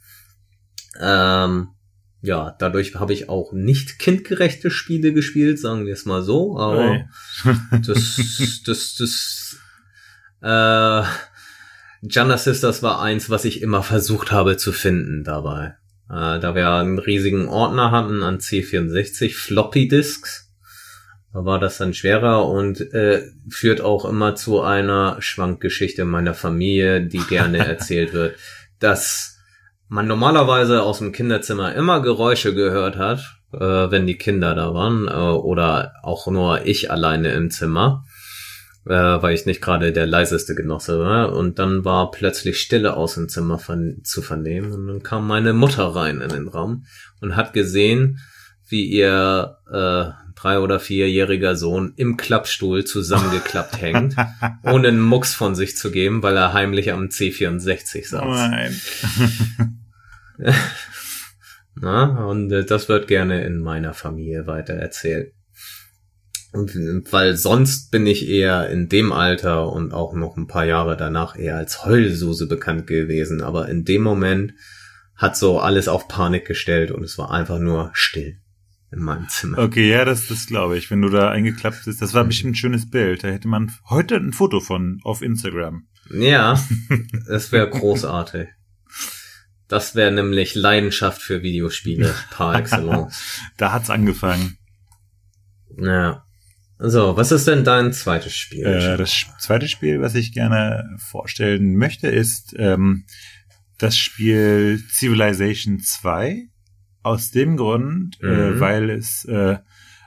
Ähm, 1.01 1.69
ja, 2.21 2.55
dadurch 2.59 2.95
habe 2.97 3.15
ich 3.15 3.29
auch 3.31 3.53
nicht 3.53 3.99
kindgerechte 3.99 4.71
Spiele 4.71 5.13
gespielt, 5.13 5.59
sagen 5.59 5.87
wir 5.87 5.95
es 5.95 6.05
mal 6.05 6.23
so, 6.23 6.59
aber 6.59 7.07
das, 7.87 8.61
das, 8.65 8.95
das, 8.95 9.42
äh, 10.43 11.03
Janna 12.03 12.37
Sisters 12.37 12.83
war 12.83 13.01
eins, 13.01 13.31
was 13.31 13.45
ich 13.45 13.63
immer 13.63 13.83
versucht 13.83 14.33
habe 14.33 14.57
zu 14.57 14.73
finden 14.73 15.25
dabei. 15.25 15.77
Äh, 16.11 16.41
da 16.41 16.55
wir 16.55 16.69
einen 16.71 16.99
riesigen 16.99 17.49
Ordner 17.49 17.91
hatten 17.91 18.23
an 18.23 18.39
C64 18.39 19.35
Floppy 19.35 19.89
Disks, 19.89 20.53
war 21.33 21.59
das 21.59 21.79
dann 21.79 21.95
schwerer 21.95 22.47
und 22.47 22.81
äh, 22.93 23.23
führt 23.49 23.81
auch 23.81 24.05
immer 24.05 24.35
zu 24.35 24.61
einer 24.61 25.17
Schwankgeschichte 25.21 26.05
meiner 26.05 26.35
Familie, 26.35 27.01
die 27.01 27.21
gerne 27.21 27.59
erzählt 27.67 28.13
wird, 28.13 28.37
dass 28.79 29.39
man 29.89 30.07
normalerweise 30.07 30.83
aus 30.83 30.99
dem 30.99 31.13
Kinderzimmer 31.13 31.75
immer 31.75 32.03
Geräusche 32.03 32.55
gehört 32.55 32.97
hat, 32.97 33.21
äh, 33.53 33.59
wenn 33.59 34.07
die 34.07 34.19
Kinder 34.19 34.55
da 34.55 34.75
waren, 34.75 35.09
äh, 35.09 35.13
oder 35.13 35.95
auch 36.03 36.27
nur 36.27 36.67
ich 36.67 36.91
alleine 36.91 37.33
im 37.33 37.51
Zimmer, 37.51 38.05
äh, 38.87 38.93
weil 38.93 39.35
ich 39.35 39.47
nicht 39.47 39.61
gerade 39.61 39.93
der 39.93 40.07
leiseste 40.07 40.55
Genosse 40.55 40.99
war. 40.99 41.35
Und 41.35 41.59
dann 41.59 41.85
war 41.85 42.11
plötzlich 42.11 42.61
Stille 42.61 42.97
aus 42.97 43.15
dem 43.15 43.29
Zimmer 43.29 43.59
von, 43.59 44.01
zu 44.05 44.23
vernehmen. 44.23 44.73
Und 44.73 44.87
dann 44.87 45.03
kam 45.03 45.27
meine 45.27 45.53
Mutter 45.53 45.85
rein 45.85 46.21
in 46.21 46.31
den 46.31 46.49
Raum 46.49 46.87
und 47.21 47.37
hat 47.37 47.53
gesehen, 47.53 48.21
wie 48.69 48.87
ihr 48.87 49.59
äh, 49.71 50.33
drei- 50.35 50.59
oder 50.59 50.81
vierjähriger 50.81 51.57
Sohn 51.57 51.93
im 51.97 52.17
Klappstuhl 52.17 52.85
zusammengeklappt 52.85 53.77
hängt, 53.81 54.17
ohne 54.65 54.89
einen 54.89 55.01
Mucks 55.01 55.35
von 55.35 55.55
sich 55.55 55.77
zu 55.77 55.91
geben, 55.91 56.23
weil 56.23 56.37
er 56.37 56.53
heimlich 56.53 56.93
am 56.93 57.07
C64 57.07 58.09
saß. 58.09 58.51
Nein. 58.51 58.81
Na, 61.75 62.25
und 62.27 62.51
äh, 62.53 62.65
das 62.65 62.89
wird 62.89 63.09
gerne 63.09 63.45
in 63.45 63.59
meiner 63.59 63.95
Familie 63.95 64.47
weiter 64.47 64.75
erzählt. 64.75 65.33
Weil 66.53 67.37
sonst 67.37 67.91
bin 67.91 68.07
ich 68.07 68.29
eher 68.29 68.69
in 68.69 68.89
dem 68.89 69.11
Alter 69.11 69.73
und 69.73 69.95
auch 69.95 70.13
noch 70.13 70.37
ein 70.37 70.47
paar 70.47 70.67
Jahre 70.67 70.97
danach 70.99 71.37
eher 71.37 71.57
als 71.57 71.85
Heulsuse 71.85 72.47
bekannt 72.47 72.87
gewesen. 72.87 73.41
Aber 73.41 73.69
in 73.69 73.85
dem 73.85 74.03
Moment 74.03 74.53
hat 75.17 75.37
so 75.37 75.61
alles 75.61 75.89
auf 75.89 76.09
Panik 76.09 76.47
gestellt 76.47 76.91
und 76.91 77.05
es 77.05 77.17
war 77.17 77.31
einfach 77.31 77.59
nur 77.59 77.91
still 77.95 78.39
in 78.91 79.01
meinem 79.01 79.29
Zimmer. 79.29 79.59
Okay, 79.59 79.91
ja, 79.91 80.05
das, 80.05 80.29
das 80.29 80.47
glaube 80.47 80.77
ich. 80.77 80.91
Wenn 80.91 81.01
du 81.01 81.09
da 81.09 81.31
eingeklappt 81.31 81.85
bist, 81.87 82.03
das 82.03 82.13
war 82.13 82.25
bestimmt 82.25 82.53
ein 82.53 82.57
schönes 82.57 82.91
Bild. 82.91 83.25
Da 83.25 83.29
hätte 83.29 83.49
man 83.49 83.73
heute 83.89 84.17
ein 84.17 84.33
Foto 84.33 84.61
von 84.61 85.01
auf 85.05 85.23
Instagram. 85.23 85.87
Ja, 86.11 86.63
das 87.29 87.53
wäre 87.53 87.71
großartig. 87.71 88.49
Das 89.69 89.95
wäre 89.95 90.13
nämlich 90.13 90.55
Leidenschaft 90.55 91.23
für 91.23 91.43
Videospiele 91.43 92.15
par 92.31 92.57
excellence. 92.57 93.41
da 93.57 93.73
hat's 93.73 93.89
angefangen. 93.89 94.59
Ja. 95.79 96.27
So, 96.85 97.17
was 97.17 97.31
ist 97.31 97.47
denn 97.47 97.63
dein 97.63 97.93
zweites 97.93 98.35
Spiel? 98.35 98.67
Äh, 98.67 98.97
das 98.97 99.27
zweite 99.39 99.69
Spiel, 99.69 100.01
was 100.01 100.17
ich 100.17 100.33
gerne 100.33 100.97
vorstellen 100.99 101.77
möchte, 101.77 102.09
ist 102.09 102.57
ähm, 102.59 103.05
das 103.79 103.97
Spiel 103.97 104.83
Civilization 104.91 105.79
2. 105.79 106.49
Aus 107.05 107.31
dem 107.31 107.57
Grund, 107.57 108.19
äh, 108.23 108.27
mhm. 108.27 108.33
äh, 108.57 108.61
weil 108.61 108.91
es 108.91 109.25
äh, 109.25 109.59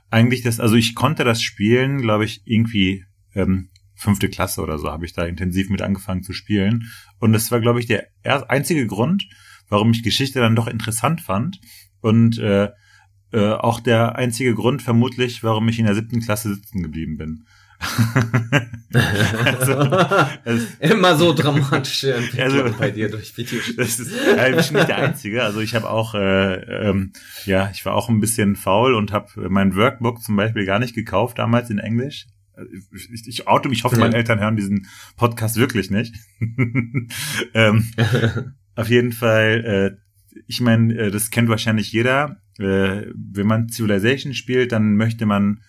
eigentlich 0.10 0.44
das, 0.44 0.60
also 0.60 0.76
ich 0.76 0.96
konnte 0.96 1.24
das 1.24 1.42
spielen, 1.42 2.02
glaube 2.02 2.26
ich, 2.26 2.42
irgendwie 2.46 3.06
ähm, 3.34 3.70
fünfte 3.96 4.30
Klasse 4.30 4.62
oder 4.62 4.78
so, 4.78 4.92
habe 4.92 5.06
ich 5.06 5.14
da 5.14 5.26
intensiv 5.26 5.70
mit 5.70 5.82
angefangen 5.82 6.24
zu 6.24 6.34
spielen. 6.34 6.90
Und 7.20 7.32
das 7.32 7.52
war, 7.52 7.62
glaube 7.62 7.80
ich, 7.80 7.86
der 7.86 8.08
einzige 8.24 8.86
Grund, 8.86 9.26
warum 9.70 9.92
ich 9.92 10.04
Geschichte 10.04 10.40
dann 10.40 10.56
doch 10.56 10.68
interessant 10.68 11.22
fand. 11.22 11.60
Und 12.02 12.38
äh, 12.38 12.70
äh, 13.36 13.52
auch 13.54 13.80
der 13.82 14.16
einzige 14.16 14.56
Grund 14.56 14.82
vermutlich, 14.82 15.44
warum 15.44 15.68
ich 15.68 15.78
in 15.80 15.86
der 15.86 15.96
siebten 15.96 16.22
Klasse 16.22 16.56
sitzen 16.56 16.82
geblieben 16.82 17.18
bin. 17.18 17.46
also, 19.44 20.66
Immer 20.80 21.18
so 21.18 21.34
dramatische 21.34 22.14
Entwicklung 22.14 22.68
also, 22.68 22.78
bei 22.78 22.92
dir 22.92 23.10
durch 23.10 23.36
Videospiele. 23.38 23.78
Das 23.78 24.00
ist 24.00 24.14
eigentlich 24.38 24.72
nicht 24.72 24.88
der 24.88 24.98
einzige. 24.98 25.44
Also 25.44 25.60
ich 25.60 25.76
habe 25.76 25.90
auch, 25.90 26.16
äh, 26.16 26.56
ähm, 26.90 27.12
ja, 27.46 27.70
ich 27.74 27.86
war 27.86 27.94
auch 27.94 28.08
ein 28.08 28.22
bisschen 28.22 28.56
faul 28.56 28.96
und 28.96 29.12
habe 29.12 29.50
mein 29.50 29.76
Workbook 29.76 30.22
zum 30.22 30.38
Beispiel 30.38 30.66
gar 30.66 30.80
nicht 30.80 30.96
gekauft 30.96 31.38
damals 31.38 31.70
in 31.70 31.80
Englisch. 31.80 32.28
Ich, 32.94 33.28
ich 33.28 33.48
oute 33.48 33.68
mich, 33.68 33.80
ich 33.80 33.84
hoffe, 33.84 34.00
meine 34.00 34.16
Eltern 34.16 34.40
hören 34.40 34.56
diesen 34.56 34.88
Podcast 35.18 35.58
wirklich 35.58 35.92
nicht. 35.92 36.16
ähm, 37.54 37.92
auf 38.76 38.90
jeden 38.90 39.12
Fall, 39.12 39.98
äh, 39.98 40.42
ich 40.48 40.62
meine, 40.62 40.94
äh, 40.94 41.12
das 41.12 41.32
kennt 41.32 41.50
wahrscheinlich 41.50 41.92
jeder 41.92 42.38
äh, 42.60 43.08
wenn 43.14 43.48
man 43.48 43.70
Civilization 43.70 44.34
spielt, 44.34 44.72
dann 44.72 44.96
möchte 44.96 45.26
man 45.26 45.62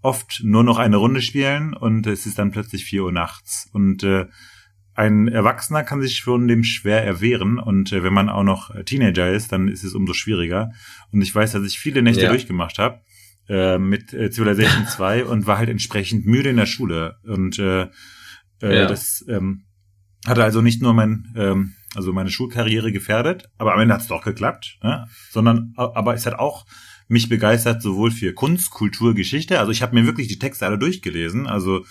oft 0.00 0.40
nur 0.44 0.62
noch 0.62 0.78
eine 0.78 0.96
Runde 0.96 1.22
spielen 1.22 1.74
und 1.74 2.06
es 2.06 2.26
ist 2.26 2.38
dann 2.38 2.50
plötzlich 2.50 2.84
vier 2.84 3.04
Uhr 3.04 3.12
nachts. 3.12 3.68
Und 3.72 4.02
äh, 4.02 4.26
ein 4.94 5.28
Erwachsener 5.28 5.84
kann 5.84 6.02
sich 6.02 6.16
schon 6.16 6.48
dem 6.48 6.64
schwer 6.64 7.04
erwehren 7.04 7.58
und 7.58 7.92
äh, 7.92 8.02
wenn 8.02 8.12
man 8.12 8.28
auch 8.28 8.42
noch 8.42 8.70
Teenager 8.84 9.30
ist, 9.30 9.52
dann 9.52 9.68
ist 9.68 9.84
es 9.84 9.94
umso 9.94 10.12
schwieriger. 10.12 10.72
Und 11.12 11.22
ich 11.22 11.34
weiß, 11.34 11.52
dass 11.52 11.64
ich 11.64 11.78
viele 11.78 12.02
Nächte 12.02 12.24
ja. 12.24 12.30
durchgemacht 12.30 12.78
habe 12.78 13.00
äh, 13.48 13.78
mit 13.78 14.12
äh, 14.12 14.30
Civilization 14.30 14.86
2 14.88 15.24
und 15.24 15.46
war 15.46 15.58
halt 15.58 15.68
entsprechend 15.68 16.26
müde 16.26 16.50
in 16.50 16.56
der 16.56 16.66
Schule. 16.66 17.16
Und 17.24 17.58
äh, 17.58 17.88
äh, 18.62 18.76
ja. 18.76 18.86
das 18.86 19.24
ähm, 19.28 19.64
hatte 20.26 20.44
also 20.44 20.62
nicht 20.62 20.82
nur 20.82 20.94
mein 20.94 21.32
ähm, 21.36 21.74
also 21.94 22.12
meine 22.12 22.30
Schulkarriere 22.30 22.92
gefährdet, 22.92 23.50
aber 23.58 23.74
am 23.74 23.80
Ende 23.80 23.94
hat 23.94 24.02
es 24.02 24.08
doch 24.08 24.22
geklappt, 24.22 24.78
ne? 24.82 25.06
sondern 25.30 25.72
aber 25.76 26.14
es 26.14 26.26
hat 26.26 26.38
auch 26.38 26.66
mich 27.08 27.28
begeistert 27.28 27.82
sowohl 27.82 28.10
für 28.10 28.34
Kunst, 28.34 28.70
Kultur, 28.70 29.14
Geschichte. 29.14 29.58
Also 29.58 29.72
ich 29.72 29.82
habe 29.82 29.94
mir 29.94 30.04
wirklich 30.04 30.28
die 30.28 30.38
Texte 30.38 30.66
alle 30.66 30.78
durchgelesen. 30.78 31.46
Also 31.46 31.84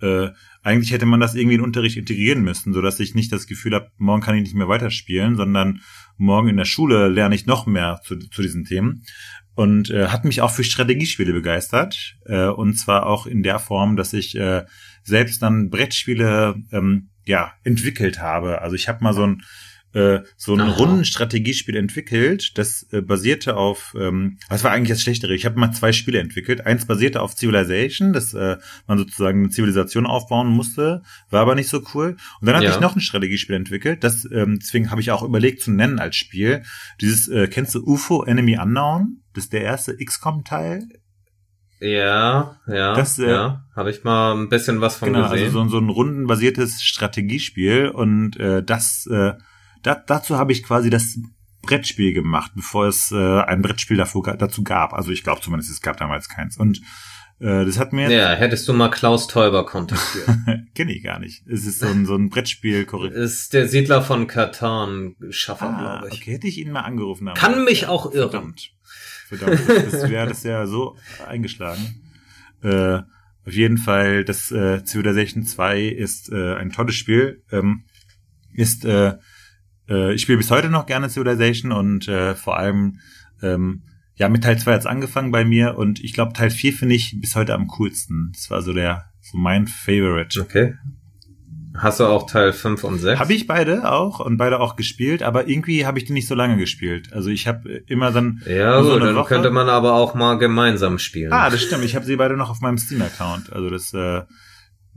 äh, 0.00 0.30
eigentlich 0.62 0.92
hätte 0.92 1.06
man 1.06 1.20
das 1.20 1.34
irgendwie 1.34 1.54
in 1.54 1.60
den 1.60 1.66
Unterricht 1.66 1.96
integrieren 1.96 2.42
müssen, 2.42 2.72
so 2.72 2.80
dass 2.80 2.98
ich 2.98 3.14
nicht 3.14 3.32
das 3.32 3.46
Gefühl 3.46 3.74
habe, 3.74 3.90
morgen 3.96 4.22
kann 4.22 4.34
ich 4.34 4.42
nicht 4.42 4.54
mehr 4.54 4.68
weiterspielen, 4.68 5.36
sondern 5.36 5.80
morgen 6.16 6.48
in 6.48 6.56
der 6.56 6.64
Schule 6.64 7.08
lerne 7.08 7.34
ich 7.34 7.46
noch 7.46 7.66
mehr 7.66 8.00
zu, 8.04 8.18
zu 8.18 8.42
diesen 8.42 8.64
Themen. 8.64 9.04
Und 9.54 9.90
äh, 9.90 10.08
hat 10.08 10.24
mich 10.24 10.40
auch 10.40 10.50
für 10.50 10.64
Strategiespiele 10.64 11.32
begeistert. 11.32 12.16
Äh, 12.26 12.46
und 12.46 12.74
zwar 12.74 13.06
auch 13.06 13.26
in 13.26 13.44
der 13.44 13.60
Form, 13.60 13.94
dass 13.94 14.12
ich 14.12 14.36
äh, 14.36 14.64
selbst 15.04 15.42
dann 15.42 15.70
Brettspiele 15.70 16.56
ähm, 16.72 17.10
ja 17.26 17.52
entwickelt 17.62 18.20
habe. 18.20 18.62
Also 18.62 18.76
ich 18.76 18.88
habe 18.88 19.02
mal 19.02 19.14
so 19.14 19.26
ein 19.26 19.42
äh, 19.94 20.22
so 20.36 20.54
ein 20.54 20.60
Aha. 20.60 20.72
Rundenstrategiespiel 20.72 21.76
entwickelt, 21.76 22.58
das 22.58 22.86
äh, 22.90 23.00
basierte 23.00 23.56
auf, 23.56 23.94
ähm, 23.98 24.38
was 24.48 24.64
war 24.64 24.72
eigentlich 24.72 24.90
das 24.90 25.02
Schlechtere? 25.02 25.34
Ich 25.34 25.46
habe 25.46 25.58
mal 25.58 25.70
zwei 25.70 25.92
Spiele 25.92 26.18
entwickelt. 26.18 26.66
Eins 26.66 26.84
basierte 26.86 27.22
auf 27.22 27.34
Civilization, 27.34 28.12
dass 28.12 28.34
äh, 28.34 28.56
man 28.88 28.98
sozusagen 28.98 29.44
eine 29.44 29.50
Zivilisation 29.50 30.06
aufbauen 30.06 30.48
musste, 30.48 31.02
war 31.30 31.42
aber 31.42 31.54
nicht 31.54 31.68
so 31.68 31.80
cool. 31.94 32.16
Und 32.40 32.46
dann 32.48 32.60
ja. 32.60 32.70
ich 32.70 32.80
noch 32.80 32.96
ein 32.96 33.00
Strategiespiel 33.00 33.54
entwickelt, 33.54 34.02
das 34.02 34.28
ähm, 34.32 34.58
deswegen 34.60 34.90
habe 34.90 35.00
ich 35.00 35.12
auch 35.12 35.22
überlegt 35.22 35.62
zu 35.62 35.70
nennen 35.70 36.00
als 36.00 36.16
Spiel. 36.16 36.64
Dieses, 37.00 37.28
äh, 37.28 37.46
kennst 37.46 37.74
du 37.76 37.84
UFO 37.84 38.24
Enemy 38.24 38.58
Unknown? 38.58 39.22
Das 39.32 39.44
ist 39.44 39.52
der 39.52 39.62
erste 39.62 39.96
XCOM-Teil. 39.96 40.88
Ja, 41.84 42.56
ja, 42.66 42.94
das, 42.94 43.18
äh, 43.18 43.28
ja. 43.30 43.64
Habe 43.76 43.90
ich 43.90 44.04
mal 44.04 44.34
ein 44.34 44.48
bisschen 44.48 44.80
was 44.80 44.96
von 44.96 45.08
genau, 45.08 45.24
also 45.24 45.34
gesehen. 45.34 45.48
Also 45.48 45.64
so, 45.64 45.68
so 45.68 45.78
ein 45.78 45.90
rundenbasiertes 45.90 46.82
Strategiespiel 46.82 47.88
und 47.88 48.38
äh, 48.38 48.62
das, 48.62 49.06
äh, 49.06 49.34
da, 49.82 49.94
dazu 49.94 50.38
habe 50.38 50.52
ich 50.52 50.62
quasi 50.62 50.88
das 50.88 51.18
Brettspiel 51.60 52.14
gemacht, 52.14 52.52
bevor 52.54 52.86
es 52.86 53.12
äh, 53.12 53.40
ein 53.42 53.60
Brettspiel 53.60 53.98
davor, 53.98 54.22
dazu 54.36 54.64
gab. 54.64 54.94
Also 54.94 55.10
ich 55.10 55.24
glaube 55.24 55.42
zumindest, 55.42 55.70
es 55.70 55.82
gab 55.82 55.98
damals 55.98 56.30
keins. 56.30 56.56
Und 56.56 56.80
äh, 57.38 57.64
das 57.66 57.78
hat 57.78 57.92
mir. 57.92 58.10
Ja, 58.10 58.30
hättest 58.30 58.66
du 58.68 58.72
mal 58.72 58.88
Klaus 58.88 59.26
Teuber 59.26 59.66
kontaktiert. 59.66 60.26
Kenne 60.74 60.92
ich 60.92 61.02
gar 61.02 61.18
nicht. 61.18 61.46
Es 61.46 61.66
ist 61.66 61.80
so 61.80 61.86
ein, 61.86 62.06
so 62.06 62.14
ein 62.14 62.30
Brettspiel. 62.30 62.86
Ist 63.12 63.52
der 63.52 63.68
Siedler 63.68 64.00
von 64.00 64.26
Katan 64.26 65.16
Schaffer, 65.28 65.68
ah, 65.68 65.98
glaube 65.98 66.14
ich. 66.14 66.22
Okay, 66.22 66.32
hätte 66.32 66.46
ich 66.46 66.58
ihn 66.58 66.72
mal 66.72 66.80
angerufen. 66.80 67.30
Kann 67.34 67.64
mich 67.64 67.88
auch 67.88 68.12
irren. 68.12 68.30
Verdammt. 68.30 68.73
Verdammt, 69.36 69.92
das 69.92 70.10
wäre 70.10 70.28
das 70.28 70.42
ja 70.42 70.66
so 70.66 70.96
eingeschlagen. 71.26 72.02
Äh, 72.62 73.00
auf 73.46 73.52
jeden 73.52 73.78
Fall, 73.78 74.24
das 74.24 74.50
äh, 74.50 74.84
Civilization 74.84 75.44
2 75.44 75.82
ist 75.82 76.32
äh, 76.32 76.54
ein 76.54 76.70
tolles 76.70 76.94
Spiel. 76.94 77.42
Ähm, 77.52 77.84
ist 78.54 78.84
äh, 78.84 79.14
äh, 79.88 80.14
ich 80.14 80.22
spiele 80.22 80.38
bis 80.38 80.50
heute 80.50 80.70
noch 80.70 80.86
gerne 80.86 81.10
Civilization 81.10 81.72
und 81.72 82.08
äh, 82.08 82.34
vor 82.34 82.58
allem 82.58 83.00
ähm, 83.42 83.82
ja 84.16 84.28
mit 84.28 84.44
Teil 84.44 84.58
2 84.58 84.74
hat's 84.74 84.86
angefangen 84.86 85.30
bei 85.30 85.44
mir 85.44 85.76
und 85.76 86.02
ich 86.02 86.12
glaube 86.12 86.32
Teil 86.32 86.50
4 86.50 86.72
finde 86.72 86.94
ich 86.94 87.20
bis 87.20 87.36
heute 87.36 87.54
am 87.54 87.68
coolsten. 87.68 88.30
Das 88.32 88.50
war 88.50 88.62
so 88.62 88.72
der 88.72 89.10
so 89.20 89.38
mein 89.38 89.66
Favorite. 89.66 90.40
Okay. 90.40 90.74
Hast 91.76 91.98
du 91.98 92.04
auch 92.06 92.30
Teil 92.30 92.52
5 92.52 92.84
und 92.84 92.98
6? 92.98 93.18
Habe 93.18 93.32
ich 93.32 93.46
beide 93.48 93.90
auch 93.90 94.20
und 94.20 94.36
beide 94.36 94.60
auch 94.60 94.76
gespielt, 94.76 95.22
aber 95.24 95.48
irgendwie 95.48 95.86
habe 95.86 95.98
ich 95.98 96.04
die 96.04 96.12
nicht 96.12 96.28
so 96.28 96.34
lange 96.36 96.56
gespielt. 96.56 97.12
Also 97.12 97.30
ich 97.30 97.48
habe 97.48 97.68
immer 97.88 98.12
dann. 98.12 98.40
Ja, 98.46 98.80
so 98.82 98.92
gut, 98.92 99.02
dann 99.02 99.16
Woche. 99.16 99.28
könnte 99.34 99.50
man 99.50 99.68
aber 99.68 99.94
auch 99.94 100.14
mal 100.14 100.38
gemeinsam 100.38 100.98
spielen. 100.98 101.32
Ah, 101.32 101.50
das 101.50 101.62
stimmt. 101.62 101.84
Ich 101.84 101.96
habe 101.96 102.04
sie 102.06 102.16
beide 102.16 102.36
noch 102.36 102.50
auf 102.50 102.60
meinem 102.60 102.78
Steam-Account. 102.78 103.52
Also 103.52 103.70
das. 103.70 103.92
Äh, 103.92 104.22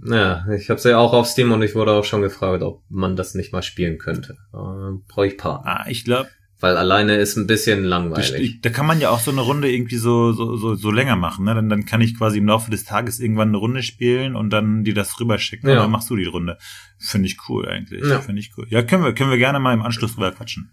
ja, 0.05 0.45
ich 0.55 0.69
habe 0.69 0.79
sie 0.79 0.95
auch 0.95 1.13
auf 1.13 1.25
Steam 1.25 1.51
und 1.51 1.63
ich 1.63 1.73
wurde 1.73 1.91
auch 1.93 2.03
schon 2.05 2.21
gefragt, 2.21 2.61
ob 2.61 2.83
man 2.89 3.15
das 3.15 3.33
nicht 3.33 3.51
mal 3.51 3.63
spielen 3.63 3.97
könnte. 3.97 4.33
Äh, 4.53 4.99
Brauche 5.07 5.25
ich 5.27 5.37
paar. 5.37 5.63
Ah, 5.65 5.85
ich 5.87 6.05
glaube, 6.05 6.29
weil 6.59 6.75
alleine 6.75 7.17
ist 7.17 7.35
ein 7.37 7.45
bisschen 7.45 7.83
langweilig. 7.83 8.61
Da 8.61 8.69
kann 8.69 8.87
man 8.87 8.99
ja 8.99 9.11
auch 9.11 9.19
so 9.19 9.29
eine 9.29 9.41
Runde 9.41 9.71
irgendwie 9.71 9.97
so, 9.97 10.31
so, 10.31 10.55
so, 10.55 10.73
so 10.73 10.91
länger 10.91 11.15
machen. 11.15 11.45
Ne? 11.45 11.53
Dann, 11.53 11.69
dann 11.69 11.85
kann 11.85 12.01
ich 12.01 12.17
quasi 12.17 12.39
im 12.39 12.47
Laufe 12.47 12.71
des 12.71 12.83
Tages 12.83 13.19
irgendwann 13.19 13.49
eine 13.49 13.57
Runde 13.57 13.83
spielen 13.83 14.35
und 14.35 14.49
dann 14.49 14.83
dir 14.83 14.95
das 14.95 15.19
rüberschicken 15.19 15.69
ja. 15.69 15.75
und 15.75 15.81
dann 15.81 15.91
machst 15.91 16.09
du 16.09 16.15
die 16.15 16.25
Runde. 16.25 16.57
Finde 16.97 17.27
ich 17.27 17.37
cool 17.47 17.67
eigentlich. 17.67 18.03
Ja. 18.03 18.21
Finde 18.21 18.39
ich 18.39 18.51
cool. 18.57 18.65
Ja, 18.69 18.81
können 18.81 19.03
wir, 19.03 19.13
können 19.13 19.29
wir 19.29 19.37
gerne 19.37 19.59
mal 19.59 19.73
im 19.73 19.83
Anschluss 19.83 20.15
drüber 20.15 20.31
quatschen. 20.31 20.71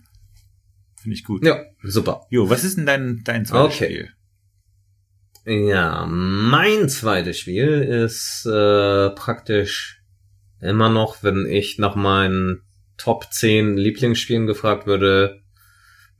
Finde 0.96 1.16
ich 1.16 1.24
gut. 1.24 1.44
Ja, 1.44 1.60
super. 1.82 2.22
Jo, 2.30 2.48
was 2.48 2.64
ist 2.64 2.78
denn 2.78 2.86
dein, 2.86 3.20
dein 3.24 3.44
zweites 3.44 3.76
okay. 3.76 3.84
Spiel? 5.44 5.68
Ja, 5.68 6.06
mein 6.06 6.88
zweites 6.88 7.38
Spiel 7.38 7.82
ist 7.82 8.46
äh, 8.46 9.10
praktisch 9.10 10.02
immer 10.62 10.88
noch, 10.88 11.22
wenn 11.22 11.44
ich 11.44 11.76
nach 11.78 11.94
meinen 11.94 12.62
Top 12.96 13.30
10 13.30 13.76
Lieblingsspielen 13.76 14.46
gefragt 14.46 14.86
würde, 14.86 15.43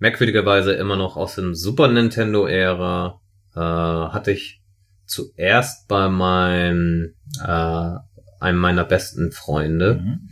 merkwürdigerweise 0.05 0.75
immer 0.75 0.97
noch 0.97 1.17
aus 1.17 1.37
dem 1.37 1.55
Super 1.55 1.89
Nintendo-Ära. 1.89 3.23
Äh, 3.57 3.59
hatte 3.59 4.33
ich 4.33 4.61
zuerst 5.07 5.89
bei 5.89 6.11
meinem 6.11 7.15
äh, 7.43 7.91
einem 8.39 8.59
meiner 8.59 8.85
besten 8.85 9.33
Freunde 9.33 9.95
mhm. 9.95 10.29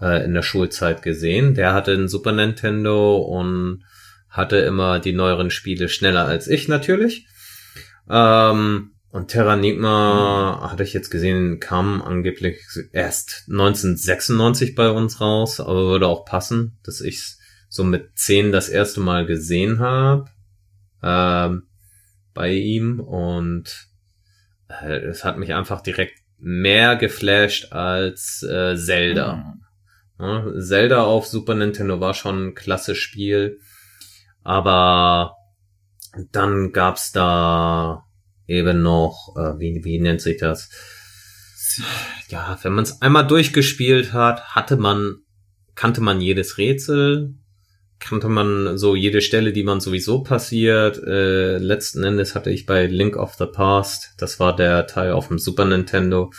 äh, 0.00 0.24
in 0.24 0.32
der 0.32 0.40
Schulzeit 0.40 1.02
gesehen. 1.02 1.54
Der 1.54 1.74
hatte 1.74 1.92
ein 1.92 2.08
Super 2.08 2.32
Nintendo 2.32 3.18
und 3.18 3.84
hatte 4.30 4.56
immer 4.56 5.00
die 5.00 5.12
neueren 5.12 5.50
Spiele 5.50 5.90
schneller 5.90 6.24
als 6.24 6.48
ich 6.48 6.68
natürlich. 6.68 7.26
Ähm, 8.08 8.92
und 9.10 9.28
Terranigma 9.28 10.62
mhm. 10.62 10.70
hatte 10.70 10.82
ich 10.82 10.94
jetzt 10.94 11.10
gesehen, 11.10 11.60
kam 11.60 12.00
angeblich 12.00 12.56
erst 12.92 13.44
1996 13.50 14.74
bei 14.74 14.88
uns 14.88 15.20
raus, 15.20 15.60
aber 15.60 15.88
würde 15.88 16.06
auch 16.06 16.24
passen, 16.24 16.78
dass 16.84 17.02
ich's 17.02 17.39
so 17.70 17.84
mit 17.84 18.18
zehn 18.18 18.52
das 18.52 18.68
erste 18.68 19.00
Mal 19.00 19.24
gesehen 19.24 19.78
habe 19.78 20.28
ähm, 21.02 21.68
bei 22.34 22.52
ihm 22.52 22.98
und 23.00 23.86
äh, 24.68 24.98
es 25.04 25.24
hat 25.24 25.38
mich 25.38 25.54
einfach 25.54 25.80
direkt 25.80 26.18
mehr 26.36 26.96
geflasht 26.96 27.72
als 27.72 28.42
äh, 28.42 28.76
Zelda. 28.76 29.36
Mhm. 29.36 29.64
Ja, 30.18 30.60
Zelda 30.60 31.04
auf 31.04 31.26
Super 31.26 31.54
Nintendo 31.54 32.00
war 32.00 32.12
schon 32.12 32.48
ein 32.48 32.54
klasse 32.54 32.94
Spiel, 32.94 33.60
aber 34.42 35.36
dann 36.32 36.72
gab's 36.72 37.12
da 37.12 38.04
eben 38.48 38.82
noch, 38.82 39.36
äh, 39.36 39.58
wie, 39.60 39.84
wie 39.84 40.00
nennt 40.00 40.20
sich 40.20 40.38
das? 40.38 40.70
Ja, 42.28 42.58
wenn 42.62 42.72
man 42.72 42.82
es 42.82 43.00
einmal 43.00 43.26
durchgespielt 43.26 44.12
hat, 44.12 44.56
hatte 44.56 44.76
man, 44.76 45.18
kannte 45.76 46.00
man 46.00 46.20
jedes 46.20 46.58
Rätsel, 46.58 47.36
kannte 48.00 48.28
man 48.28 48.78
so 48.78 48.96
jede 48.96 49.20
Stelle, 49.20 49.52
die 49.52 49.62
man 49.62 49.80
sowieso 49.80 50.22
passiert. 50.22 51.00
Äh, 51.02 51.58
letzten 51.58 52.02
Endes 52.02 52.34
hatte 52.34 52.50
ich 52.50 52.66
bei 52.66 52.86
Link 52.86 53.16
of 53.16 53.34
the 53.34 53.46
Past, 53.46 54.14
das 54.18 54.40
war 54.40 54.56
der 54.56 54.86
Teil 54.86 55.12
auf 55.12 55.28
dem 55.28 55.38
Super 55.38 55.66
Nintendo, 55.66 56.32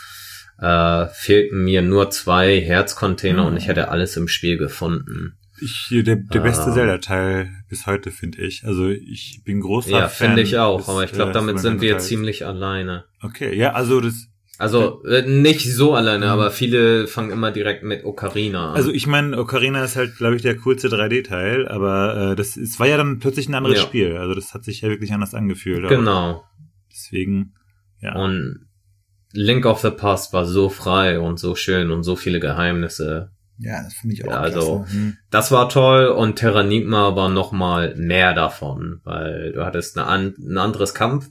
äh, 0.58 1.06
fehlten 1.06 1.64
mir 1.64 1.82
nur 1.82 2.10
zwei 2.10 2.60
Herzcontainer 2.60 3.42
mhm. 3.42 3.48
und 3.48 3.56
ich 3.56 3.68
hätte 3.68 3.88
alles 3.88 4.16
im 4.16 4.28
Spiel 4.28 4.58
gefunden. 4.58 5.38
Ich, 5.60 5.88
der, 5.90 6.16
der 6.16 6.40
beste 6.40 6.70
ähm, 6.70 6.74
Zelda-Teil 6.74 7.50
bis 7.68 7.86
heute, 7.86 8.10
finde 8.10 8.42
ich. 8.42 8.64
Also 8.64 8.88
ich 8.88 9.42
bin 9.44 9.60
großer 9.60 9.90
ja, 9.90 10.08
Fan. 10.08 10.30
Ja, 10.30 10.34
finde 10.34 10.42
ich 10.42 10.58
auch, 10.58 10.88
aber 10.88 11.04
ich 11.04 11.12
glaube, 11.12 11.30
äh, 11.30 11.34
damit 11.34 11.60
sind 11.60 11.80
wir 11.80 11.98
ziemlich 11.98 12.44
alleine. 12.44 13.04
Okay, 13.22 13.56
ja, 13.56 13.72
also 13.72 14.00
das 14.00 14.26
also 14.62 15.02
äh, 15.02 15.22
nicht 15.22 15.74
so 15.74 15.94
alleine, 15.94 16.26
mhm. 16.26 16.30
aber 16.30 16.52
viele 16.52 17.08
fangen 17.08 17.30
immer 17.30 17.50
direkt 17.50 17.82
mit 17.82 18.04
Ocarina 18.04 18.70
an. 18.70 18.76
Also 18.76 18.92
ich 18.92 19.08
meine, 19.08 19.36
Ocarina 19.36 19.82
ist 19.82 19.96
halt, 19.96 20.16
glaube 20.16 20.36
ich, 20.36 20.42
der 20.42 20.56
coolste 20.56 20.86
3D-Teil, 20.86 21.66
aber 21.66 22.30
äh, 22.30 22.36
das 22.36 22.56
es 22.56 22.78
war 22.78 22.86
ja 22.86 22.96
dann 22.96 23.18
plötzlich 23.18 23.48
ein 23.48 23.56
anderes 23.56 23.78
ja. 23.78 23.82
Spiel. 23.82 24.16
Also 24.16 24.34
das 24.34 24.54
hat 24.54 24.62
sich 24.62 24.82
ja 24.82 24.88
wirklich 24.88 25.12
anders 25.12 25.34
angefühlt. 25.34 25.88
Genau. 25.88 26.44
Deswegen, 26.92 27.54
ja. 28.00 28.14
Und 28.14 28.68
Link 29.32 29.66
of 29.66 29.80
the 29.80 29.90
Past 29.90 30.32
war 30.32 30.46
so 30.46 30.68
frei 30.68 31.18
und 31.18 31.40
so 31.40 31.56
schön 31.56 31.90
und 31.90 32.04
so 32.04 32.14
viele 32.14 32.38
Geheimnisse. 32.38 33.32
Ja, 33.58 33.82
das 33.82 33.94
finde 33.94 34.14
ich 34.14 34.24
auch. 34.24 34.30
Ja, 34.30 34.38
also 34.38 34.86
hm. 34.88 35.16
das 35.32 35.50
war 35.50 35.70
toll 35.70 36.06
und 36.06 36.36
Terranigma 36.36 37.16
war 37.16 37.30
noch 37.30 37.50
mal 37.50 37.96
mehr 37.96 38.32
davon, 38.32 39.00
weil 39.02 39.50
du 39.54 39.64
hattest 39.64 39.98
eine, 39.98 40.06
ein 40.06 40.56
anderes 40.56 40.94
Kampf 40.94 41.30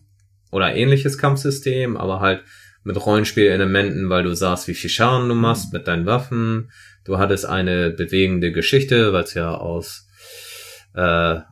oder 0.52 0.76
ähnliches 0.76 1.18
Kampfsystem, 1.18 1.96
aber 1.96 2.20
halt 2.20 2.44
mit 2.84 3.04
Rollenspielelementen, 3.04 4.10
weil 4.10 4.24
du 4.24 4.34
sahst, 4.36 4.68
wie 4.68 4.74
viel 4.74 4.90
Schaden 4.90 5.30
du 5.30 5.36
machst 5.36 5.74
mit 5.74 5.88
deinen 5.88 6.06
Waffen. 6.06 6.72
Du 7.04 7.18
hattest 7.18 7.46
eine 7.46 7.92
bewegende 7.92 8.52
Geschichte, 8.52 9.14
weil 9.14 9.24
es 9.24 9.34
ja 9.34 9.54
aus 9.54 10.08
äh, 10.94 11.00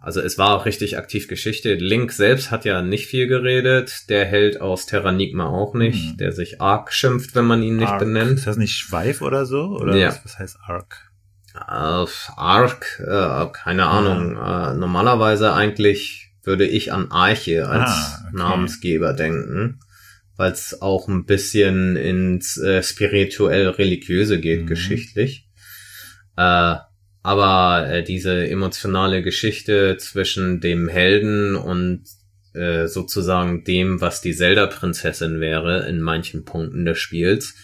also 0.02 0.20
es 0.20 0.38
war 0.38 0.56
auch 0.56 0.66
richtig 0.66 0.98
aktiv 0.98 1.28
Geschichte. 1.28 1.74
Link 1.76 2.12
selbst 2.12 2.52
hat 2.52 2.66
ja 2.66 2.82
nicht 2.82 3.08
viel 3.08 3.28
geredet. 3.28 4.10
Der 4.10 4.26
Held 4.26 4.60
aus 4.60 4.86
Terranigma 4.86 5.48
auch 5.48 5.74
nicht, 5.74 6.14
mhm. 6.14 6.18
der 6.18 6.32
sich 6.32 6.62
Ark 6.62 6.94
schimpft, 6.94 7.36
wenn 7.36 7.46
man 7.46 7.64
ihn 7.64 7.78
nicht 7.78 7.88
Arc. 7.88 8.00
benennt. 8.00 8.40
Ist 8.40 8.48
das 8.48 8.58
nicht 8.58 8.76
Schweif 8.76 9.22
oder 9.22 9.46
so? 9.46 9.78
Oder 9.80 9.96
ja. 9.96 10.10
was, 10.10 10.26
was 10.26 10.40
heißt 10.40 10.58
Ark? 10.66 11.10
Uh, 11.56 12.08
Ark, 12.36 13.02
äh, 13.06 13.46
keine 13.52 13.88
Ahnung. 13.88 14.36
Ja. 14.36 14.72
Äh, 14.72 14.76
normalerweise 14.76 15.54
eigentlich 15.54 16.32
würde 16.44 16.66
ich 16.66 16.94
an 16.94 17.12
Arche 17.12 17.68
als 17.68 17.90
ah, 17.90 18.20
okay. 18.28 18.38
Namensgeber 18.38 19.14
denken, 19.14 19.80
weil 20.40 20.54
es 20.54 20.82
auch 20.82 21.10
ein 21.10 21.26
bisschen 21.26 21.98
ins 21.98 22.56
äh, 22.58 22.82
spirituell-religiöse 22.82 24.40
geht, 24.40 24.62
mhm. 24.62 24.68
geschichtlich. 24.68 25.50
Äh, 26.38 26.76
aber 27.22 27.88
äh, 27.90 28.04
diese 28.04 28.48
emotionale 28.50 29.22
Geschichte 29.22 29.98
zwischen 29.98 30.62
dem 30.62 30.88
Helden 30.88 31.58
und 31.58 32.06
äh, 32.54 32.88
sozusagen 32.88 33.66
dem, 33.66 34.00
was 34.00 34.22
die 34.22 34.34
Zelda-Prinzessin 34.34 35.42
wäre 35.42 35.86
in 35.90 36.00
manchen 36.00 36.46
Punkten 36.46 36.86
des 36.86 37.00
Spiels, 37.00 37.56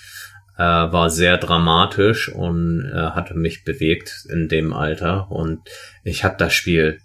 äh, 0.58 0.62
war 0.63 1.10
sehr 1.10 1.38
dramatisch 1.38 2.28
und 2.28 2.91
äh, 2.93 3.12
hatte 3.12 3.36
mich 3.36 3.63
bewegt 3.63 4.26
in 4.30 4.49
dem 4.49 4.73
Alter. 4.73 5.32
Und 5.32 5.62
ich 6.04 6.26
habe 6.26 6.36
das 6.38 6.54
Spiel 6.54 6.99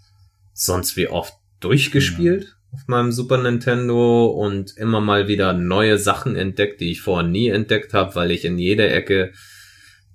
sonst 0.52 0.96
wie 0.96 1.06
oft 1.06 1.34
durchgespielt 1.60 2.42
mhm. 2.42 2.59
Auf 2.72 2.86
meinem 2.86 3.12
Super 3.12 3.38
Nintendo 3.38 4.26
und 4.26 4.76
immer 4.76 5.00
mal 5.00 5.28
wieder 5.28 5.52
neue 5.52 5.98
Sachen 5.98 6.36
entdeckt, 6.36 6.80
die 6.80 6.92
ich 6.92 7.00
vorher 7.00 7.28
nie 7.28 7.48
entdeckt 7.48 7.94
habe, 7.94 8.14
weil 8.14 8.30
ich 8.30 8.44
in 8.44 8.58
jede 8.58 8.88
Ecke 8.88 9.32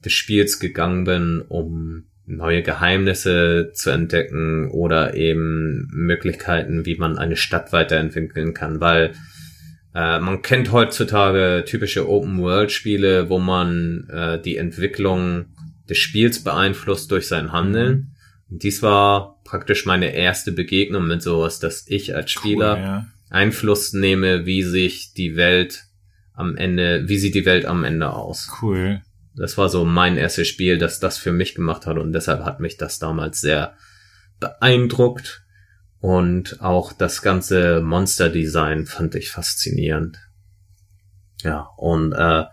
des 0.04 0.14
Spiels 0.14 0.60
gegangen 0.60 1.04
bin, 1.04 1.42
um 1.42 2.06
neue 2.28 2.64
Geheimnisse 2.64 3.72
zu 3.74 3.92
entdecken 3.92 4.70
oder 4.72 5.16
eben 5.16 5.88
Möglichkeiten, 5.92 6.86
wie 6.86 6.96
man 6.96 7.18
eine 7.18 7.36
Stadt 7.36 7.72
weiterentwickeln 7.72 8.54
kann, 8.54 8.80
weil 8.80 9.12
äh, 9.94 10.20
man 10.20 10.42
kennt 10.42 10.72
heutzutage 10.72 11.64
typische 11.66 12.10
Open-World-Spiele, 12.10 13.30
wo 13.30 13.40
man 13.40 14.08
äh, 14.10 14.42
die 14.42 14.58
Entwicklung 14.58 15.46
des 15.90 15.98
Spiels 15.98 16.44
beeinflusst 16.44 17.12
durch 17.12 17.28
sein 17.28 17.52
Handeln. 17.52 18.15
Dies 18.48 18.82
war 18.82 19.42
praktisch 19.44 19.86
meine 19.86 20.14
erste 20.14 20.52
Begegnung 20.52 21.08
mit 21.08 21.22
sowas, 21.22 21.60
dass 21.60 21.88
ich 21.88 22.16
als 22.16 22.32
Spieler 22.32 22.74
cool, 22.74 22.82
ja. 22.82 23.06
Einfluss 23.30 23.94
nehme, 23.94 24.46
wie 24.46 24.64
sich 24.64 25.14
die 25.14 25.36
Welt 25.36 25.86
am 26.34 26.56
Ende, 26.56 27.08
wie 27.08 27.18
sieht 27.18 27.36
die 27.36 27.46
Welt 27.46 27.66
am 27.66 27.84
Ende 27.84 28.12
aus. 28.14 28.52
Cool. 28.62 29.02
Das 29.36 29.58
war 29.58 29.70
so 29.70 29.84
mein 29.84 30.18
erstes 30.18 30.48
Spiel, 30.48 30.78
das 30.78 31.00
das 31.00 31.18
für 31.18 31.32
mich 31.32 31.56
gemacht 31.56 31.86
hat 31.86 31.98
und 31.98 32.14
deshalb 32.14 32.44
hat 32.46 32.60
mich 32.60 32.78
das 32.78 33.00
damals 33.00 33.42
sehr 33.42 33.76
beeindruckt 34.40 35.44
und 36.00 36.62
auch 36.62 36.94
das 36.94 37.22
ganze 37.22 37.82
Monster-Design 37.82 38.86
fand 38.86 39.16
ich 39.16 39.32
faszinierend. 39.32 40.20
Ja, 41.42 41.70
und 41.78 42.14
äh, 42.14 42.46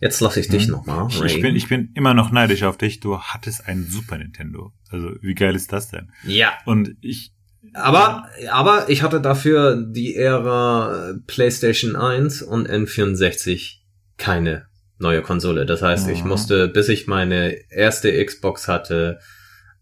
jetzt 0.00 0.20
lasse 0.20 0.40
ich 0.40 0.48
dich 0.48 0.64
hm. 0.64 0.72
nochmal. 0.72 1.08
Ich 1.26 1.40
bin, 1.40 1.56
ich 1.56 1.68
bin 1.68 1.90
immer 1.94 2.14
noch 2.14 2.30
neidisch 2.30 2.62
auf 2.62 2.78
dich. 2.78 3.00
Du 3.00 3.18
hattest 3.20 3.66
ein 3.66 3.84
Super 3.84 4.18
Nintendo. 4.18 4.72
Also 4.90 5.10
wie 5.20 5.34
geil 5.34 5.54
ist 5.54 5.72
das 5.72 5.90
denn? 5.90 6.12
Ja. 6.24 6.52
Und 6.64 6.96
ich. 7.00 7.32
Aber, 7.74 8.28
aber 8.50 8.88
ich 8.88 9.02
hatte 9.02 9.20
dafür 9.20 9.76
die 9.76 10.14
Ära 10.14 11.14
PlayStation 11.26 11.96
1 11.96 12.42
und 12.42 12.68
N64 12.68 13.78
keine 14.16 14.66
neue 14.98 15.22
Konsole. 15.22 15.66
Das 15.66 15.82
heißt, 15.82 16.06
mhm. 16.06 16.12
ich 16.12 16.24
musste, 16.24 16.68
bis 16.68 16.88
ich 16.88 17.06
meine 17.06 17.54
erste 17.70 18.24
Xbox 18.24 18.68
hatte, 18.68 19.18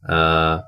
äh, 0.06 0.58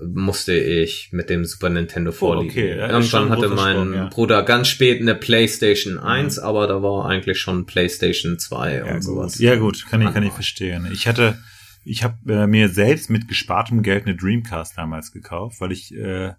musste 0.00 0.54
ich 0.54 1.10
mit 1.12 1.30
dem 1.30 1.44
Super 1.44 1.70
Nintendo 1.70 2.12
vorliegen. 2.12 2.48
Oh, 2.48 2.52
okay. 2.52 2.78
Ja, 2.78 2.88
Irgendwann 2.90 3.30
hatte 3.30 3.48
mein 3.48 3.76
Sprung, 3.76 3.94
ja. 3.94 4.06
Bruder 4.06 4.42
ganz 4.42 4.68
spät 4.68 5.00
eine 5.00 5.14
PlayStation 5.14 5.98
1, 5.98 6.38
mhm. 6.38 6.42
aber 6.42 6.66
da 6.66 6.82
war 6.82 7.06
eigentlich 7.06 7.38
schon 7.38 7.66
PlayStation 7.66 8.38
2 8.38 8.74
ja, 8.74 8.94
und 8.94 9.02
sowas. 9.02 9.38
Ja 9.38 9.56
gut, 9.56 9.86
kann 9.88 10.02
ich, 10.02 10.12
kann 10.12 10.22
ich 10.22 10.32
verstehen. 10.32 10.88
Ich 10.92 11.06
hatte, 11.06 11.38
ich 11.84 12.02
habe 12.02 12.16
äh, 12.32 12.46
mir 12.46 12.68
selbst 12.68 13.08
mit 13.08 13.28
gespartem 13.28 13.82
Geld 13.82 14.06
eine 14.06 14.16
Dreamcast 14.16 14.76
damals 14.76 15.12
gekauft, 15.12 15.60
weil 15.60 15.72
ich 15.72 15.94
äh, 15.94 16.32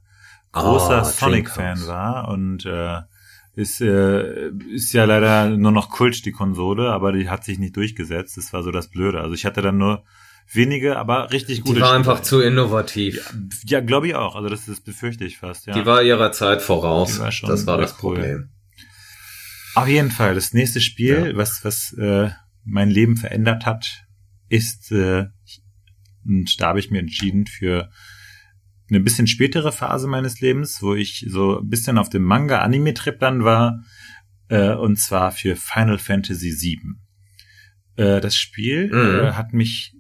großer 0.52 1.02
oh, 1.02 1.10
Sonic-Fan 1.10 1.88
war 1.88 2.28
und 2.28 2.66
äh, 2.66 3.02
ist, 3.56 3.80
äh, 3.80 4.50
ist 4.74 4.92
ja 4.92 5.06
leider 5.06 5.50
nur 5.50 5.72
noch 5.72 5.90
Kult, 5.90 6.26
die 6.26 6.34
Konsole, 6.34 6.92
aber 6.92 7.14
die 7.14 7.30
hat 7.30 7.46
sich 7.46 7.58
nicht 7.58 7.78
durchgesetzt. 7.78 8.36
Das 8.36 8.52
war 8.52 8.64
so 8.64 8.72
das 8.72 8.90
Blöde. 8.90 9.22
Also 9.22 9.34
ich 9.34 9.46
hatte 9.46 9.62
dann 9.62 9.78
nur 9.78 10.04
wenige, 10.52 10.98
aber 10.98 11.32
richtig 11.32 11.62
gute. 11.62 11.76
Die 11.76 11.82
war 11.82 11.88
Spiele. 11.90 11.98
einfach 11.98 12.22
zu 12.22 12.42
innovativ. 12.42 13.16
Ja, 13.66 13.80
ja 13.80 13.82
glaube 13.82 14.08
ich 14.08 14.16
auch. 14.16 14.36
Also 14.36 14.50
das, 14.50 14.66
das 14.66 14.82
befürchte 14.82 15.26
ich 15.26 15.38
fast. 15.38 15.68
Ja. 15.68 15.74
Die 15.74 15.86
war 15.86 16.04
ihrer 16.04 16.32
Zeit 16.32 16.62
voraus. 16.62 17.20
War 17.20 17.30
das 17.30 17.68
war 17.68 17.78
das 17.78 17.96
cool. 18.04 18.16
Problem. 18.16 18.50
Auf 19.76 19.88
jeden 19.88 20.12
Fall, 20.12 20.36
das 20.36 20.54
nächste 20.54 20.80
Spiel, 20.80 21.32
ja. 21.32 21.38
was, 21.38 21.66
was 21.66 21.94
äh, 21.94 22.30
mein 22.64 22.90
Leben 22.90 23.18
verändert 23.18 23.66
hat, 23.66 24.06
ist, 24.48 24.92
äh, 24.92 25.26
und 26.26 26.62
da 26.62 26.68
habe 26.68 26.80
ich 26.80 26.92
mir 26.92 27.00
entschieden 27.00 27.46
für 27.46 27.90
eine 28.90 29.00
bisschen 29.00 29.28
spätere 29.28 29.72
Phase 29.72 30.08
meines 30.08 30.40
Lebens, 30.40 30.82
wo 30.82 30.96
ich 30.96 31.26
so 31.28 31.60
ein 31.60 31.68
bisschen 31.68 31.98
auf 31.98 32.10
dem 32.10 32.24
Manga-Anime-Trip 32.24 33.20
dann 33.20 33.44
war, 33.44 33.84
äh, 34.48 34.74
und 34.74 34.98
zwar 34.98 35.32
für 35.32 35.56
Final 35.56 35.98
Fantasy 35.98 36.52
VII. 36.52 36.96
Äh, 37.98 38.22
das 38.22 38.36
Spiel 38.36 38.88
mhm. 38.88 39.26
äh, 39.26 39.32
hat 39.34 39.54
mich 39.54 39.95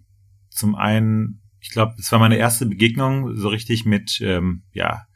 zum 0.55 0.75
einen, 0.75 1.41
ich 1.59 1.69
glaube, 1.69 1.95
es 1.99 2.11
war 2.11 2.19
meine 2.19 2.37
erste 2.37 2.65
Begegnung 2.65 3.35
so 3.35 3.49
richtig 3.49 3.85
mit, 3.85 4.19
ähm, 4.21 4.63
ja, 4.73 5.07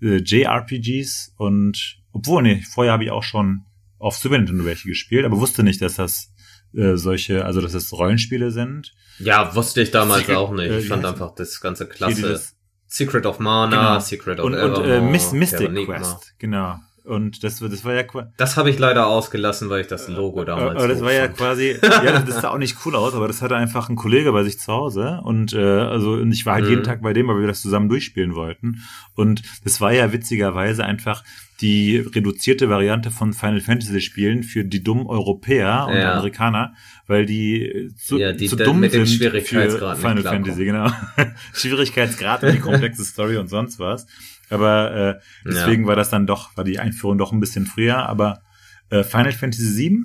äh, 0.00 0.16
JRPGs 0.16 1.34
und, 1.36 2.00
obwohl, 2.12 2.42
nee, 2.42 2.62
vorher 2.70 2.92
habe 2.92 3.04
ich 3.04 3.10
auch 3.10 3.22
schon 3.22 3.62
auf 3.98 4.16
Super 4.16 4.38
Nintendo 4.38 4.64
welche 4.64 4.88
gespielt, 4.88 5.24
aber 5.24 5.38
wusste 5.38 5.62
nicht, 5.62 5.82
dass 5.82 5.94
das 5.94 6.32
äh, 6.74 6.96
solche, 6.96 7.44
also 7.44 7.60
dass 7.60 7.72
das 7.72 7.92
Rollenspiele 7.92 8.50
sind. 8.50 8.94
Ja, 9.18 9.54
wusste 9.54 9.80
ich 9.82 9.90
damals 9.90 10.20
Secret, 10.20 10.36
auch 10.36 10.52
nicht. 10.52 10.70
Ich 10.70 10.84
äh, 10.84 10.88
fand 10.88 11.04
einfach 11.04 11.34
das 11.34 11.60
ganze 11.60 11.88
klasse. 11.88 12.14
Dieses, 12.14 12.58
Secret 12.88 13.26
of 13.26 13.38
Mana, 13.38 13.76
genau. 13.76 14.00
Secret 14.00 14.40
of 14.40 14.46
und, 14.46 14.54
und 14.54 14.84
äh, 14.84 15.00
Mystic 15.00 15.74
Quest, 15.84 16.34
genau. 16.38 16.78
Und 17.08 17.42
das, 17.42 17.60
das 17.60 17.84
war 17.86 17.94
ja 17.94 18.04
Das 18.36 18.58
habe 18.58 18.68
ich 18.68 18.78
leider 18.78 19.06
ausgelassen, 19.06 19.70
weil 19.70 19.80
ich 19.80 19.86
das 19.86 20.08
Logo 20.08 20.44
damals. 20.44 20.76
Aber 20.76 20.88
das 20.88 21.00
war 21.00 21.12
ja 21.12 21.26
quasi, 21.26 21.74
ja, 21.82 22.20
das 22.20 22.42
sah 22.42 22.50
auch 22.50 22.58
nicht 22.58 22.76
cool 22.84 22.94
aus, 22.94 23.14
aber 23.14 23.26
das 23.26 23.40
hatte 23.40 23.56
einfach 23.56 23.88
ein 23.88 23.96
Kollege 23.96 24.30
bei 24.32 24.44
sich 24.44 24.60
zu 24.60 24.70
Hause. 24.70 25.20
Und 25.24 25.54
äh, 25.54 25.58
also 25.58 26.12
und 26.12 26.32
ich 26.32 26.44
war 26.44 26.54
halt 26.54 26.66
mhm. 26.66 26.70
jeden 26.70 26.84
Tag 26.84 27.00
bei 27.00 27.14
dem, 27.14 27.28
weil 27.28 27.40
wir 27.40 27.46
das 27.46 27.62
zusammen 27.62 27.88
durchspielen 27.88 28.34
wollten. 28.34 28.82
Und 29.14 29.42
das 29.64 29.80
war 29.80 29.90
ja 29.90 30.12
witzigerweise 30.12 30.84
einfach 30.84 31.24
die 31.62 31.96
reduzierte 31.96 32.68
Variante 32.68 33.10
von 33.10 33.32
Final 33.32 33.60
Fantasy 33.60 34.02
Spielen 34.02 34.42
für 34.42 34.64
die 34.64 34.82
dummen 34.82 35.06
Europäer 35.06 35.86
und 35.88 35.96
ja. 35.96 36.12
Amerikaner, 36.12 36.74
weil 37.06 37.24
die 37.24 37.90
zu, 37.96 38.18
ja, 38.18 38.32
die 38.32 38.48
zu 38.48 38.56
dumm 38.56 38.80
mit 38.80 38.92
sind 38.92 39.08
für 39.08 39.40
Final 39.40 39.96
Fantasy, 39.96 40.64
genau. 40.66 40.90
Schwierigkeitsgrad 41.54 42.44
und 42.44 42.52
die 42.52 42.60
komplexe 42.60 43.02
Story 43.02 43.38
und 43.38 43.48
sonst 43.48 43.78
was. 43.78 44.06
Aber 44.50 44.94
äh, 44.94 45.20
deswegen 45.44 45.82
ja. 45.82 45.88
war 45.88 45.96
das 45.96 46.10
dann 46.10 46.26
doch, 46.26 46.56
war 46.56 46.64
die 46.64 46.78
Einführung 46.78 47.18
doch 47.18 47.32
ein 47.32 47.40
bisschen 47.40 47.66
früher. 47.66 48.08
Aber 48.08 48.42
äh, 48.90 49.04
Final 49.04 49.32
Fantasy 49.32 49.76
VII 49.76 49.98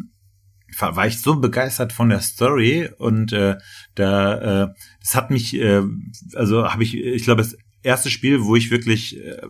war, 0.79 0.95
war 0.95 1.07
ich 1.07 1.21
so 1.21 1.35
begeistert 1.39 1.93
von 1.93 2.09
der 2.09 2.21
Story 2.21 2.89
und 2.97 3.33
äh, 3.33 3.57
da 3.95 4.63
äh, 4.63 4.73
das 5.01 5.15
hat 5.15 5.29
mich, 5.31 5.55
äh, 5.55 5.81
also 6.33 6.71
habe 6.71 6.83
ich, 6.83 6.95
ich 6.95 7.23
glaube, 7.23 7.41
das 7.41 7.57
erste 7.83 8.09
Spiel, 8.09 8.43
wo 8.43 8.55
ich 8.55 8.71
wirklich 8.71 9.17
äh, 9.17 9.41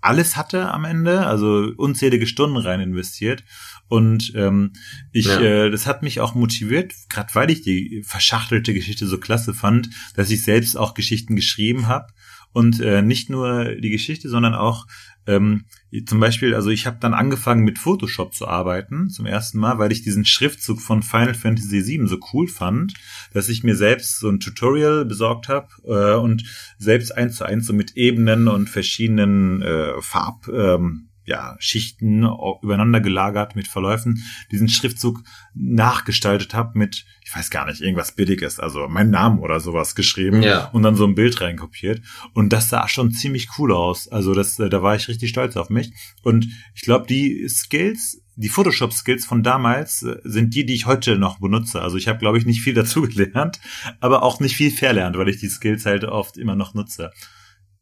alles 0.00 0.36
hatte 0.36 0.70
am 0.70 0.84
Ende, 0.84 1.26
also 1.26 1.72
unzählige 1.76 2.26
Stunden 2.26 2.56
rein 2.56 2.80
investiert. 2.80 3.44
Und 3.88 4.32
ähm, 4.34 4.72
ich, 5.12 5.26
ja. 5.26 5.40
äh, 5.40 5.70
das 5.70 5.86
hat 5.86 6.02
mich 6.02 6.20
auch 6.20 6.34
motiviert, 6.34 6.94
gerade 7.08 7.34
weil 7.34 7.50
ich 7.50 7.62
die 7.62 8.02
verschachtelte 8.06 8.72
Geschichte 8.72 9.06
so 9.06 9.18
klasse 9.18 9.52
fand, 9.52 9.90
dass 10.14 10.30
ich 10.30 10.42
selbst 10.42 10.76
auch 10.76 10.94
Geschichten 10.94 11.36
geschrieben 11.36 11.86
habe 11.86 12.06
und 12.52 12.80
äh, 12.80 13.02
nicht 13.02 13.30
nur 13.30 13.76
die 13.76 13.90
Geschichte, 13.90 14.28
sondern 14.28 14.54
auch 14.54 14.86
ähm, 15.26 15.64
zum 16.06 16.18
Beispiel, 16.18 16.54
also 16.54 16.70
ich 16.70 16.86
habe 16.86 16.98
dann 17.00 17.14
angefangen 17.14 17.62
mit 17.62 17.78
Photoshop 17.78 18.34
zu 18.34 18.48
arbeiten 18.48 19.10
zum 19.10 19.26
ersten 19.26 19.58
Mal, 19.58 19.78
weil 19.78 19.92
ich 19.92 20.02
diesen 20.02 20.24
Schriftzug 20.24 20.80
von 20.80 21.02
Final 21.02 21.34
Fantasy 21.34 21.86
VII 21.86 22.06
so 22.06 22.18
cool 22.32 22.48
fand, 22.48 22.94
dass 23.32 23.48
ich 23.48 23.62
mir 23.62 23.76
selbst 23.76 24.18
so 24.18 24.28
ein 24.28 24.40
Tutorial 24.40 25.04
besorgt 25.04 25.48
habe 25.48 25.68
äh, 25.84 26.18
und 26.18 26.44
selbst 26.78 27.16
eins 27.16 27.36
zu 27.36 27.44
eins 27.44 27.66
so 27.66 27.72
mit 27.72 27.96
Ebenen 27.96 28.48
und 28.48 28.68
verschiedenen 28.68 29.62
äh, 29.62 30.00
Farb 30.00 30.48
ähm, 30.48 31.09
ja, 31.30 31.54
Schichten 31.60 32.28
übereinander 32.60 33.00
gelagert 33.00 33.54
mit 33.54 33.68
Verläufen 33.68 34.24
diesen 34.50 34.68
Schriftzug 34.68 35.22
nachgestaltet 35.54 36.54
habe 36.54 36.76
mit, 36.76 37.06
ich 37.24 37.34
weiß 37.34 37.50
gar 37.50 37.66
nicht, 37.66 37.80
irgendwas 37.80 38.16
Billiges, 38.16 38.58
also 38.58 38.88
mein 38.88 39.10
Namen 39.10 39.38
oder 39.38 39.60
sowas 39.60 39.94
geschrieben 39.94 40.42
ja. 40.42 40.66
und 40.70 40.82
dann 40.82 40.96
so 40.96 41.06
ein 41.06 41.14
Bild 41.14 41.40
reinkopiert. 41.40 42.02
Und 42.34 42.52
das 42.52 42.68
sah 42.68 42.88
schon 42.88 43.12
ziemlich 43.12 43.48
cool 43.58 43.72
aus. 43.72 44.08
Also 44.08 44.34
das, 44.34 44.58
äh, 44.58 44.68
da 44.68 44.82
war 44.82 44.96
ich 44.96 45.06
richtig 45.06 45.30
stolz 45.30 45.56
auf 45.56 45.70
mich. 45.70 45.92
Und 46.24 46.48
ich 46.74 46.82
glaube, 46.82 47.06
die 47.06 47.48
Skills, 47.48 48.20
die 48.34 48.48
Photoshop-Skills 48.48 49.24
von 49.24 49.44
damals 49.44 50.02
äh, 50.02 50.16
sind 50.24 50.56
die, 50.56 50.66
die 50.66 50.74
ich 50.74 50.86
heute 50.86 51.16
noch 51.16 51.38
benutze. 51.38 51.80
Also 51.80 51.96
ich 51.96 52.08
habe, 52.08 52.18
glaube 52.18 52.38
ich, 52.38 52.44
nicht 52.44 52.60
viel 52.60 52.74
dazugelernt, 52.74 53.60
aber 54.00 54.24
auch 54.24 54.40
nicht 54.40 54.56
viel 54.56 54.72
verlernt, 54.72 55.16
weil 55.16 55.28
ich 55.28 55.38
die 55.38 55.48
Skills 55.48 55.86
halt 55.86 56.02
oft 56.04 56.36
immer 56.36 56.56
noch 56.56 56.74
nutze. 56.74 57.12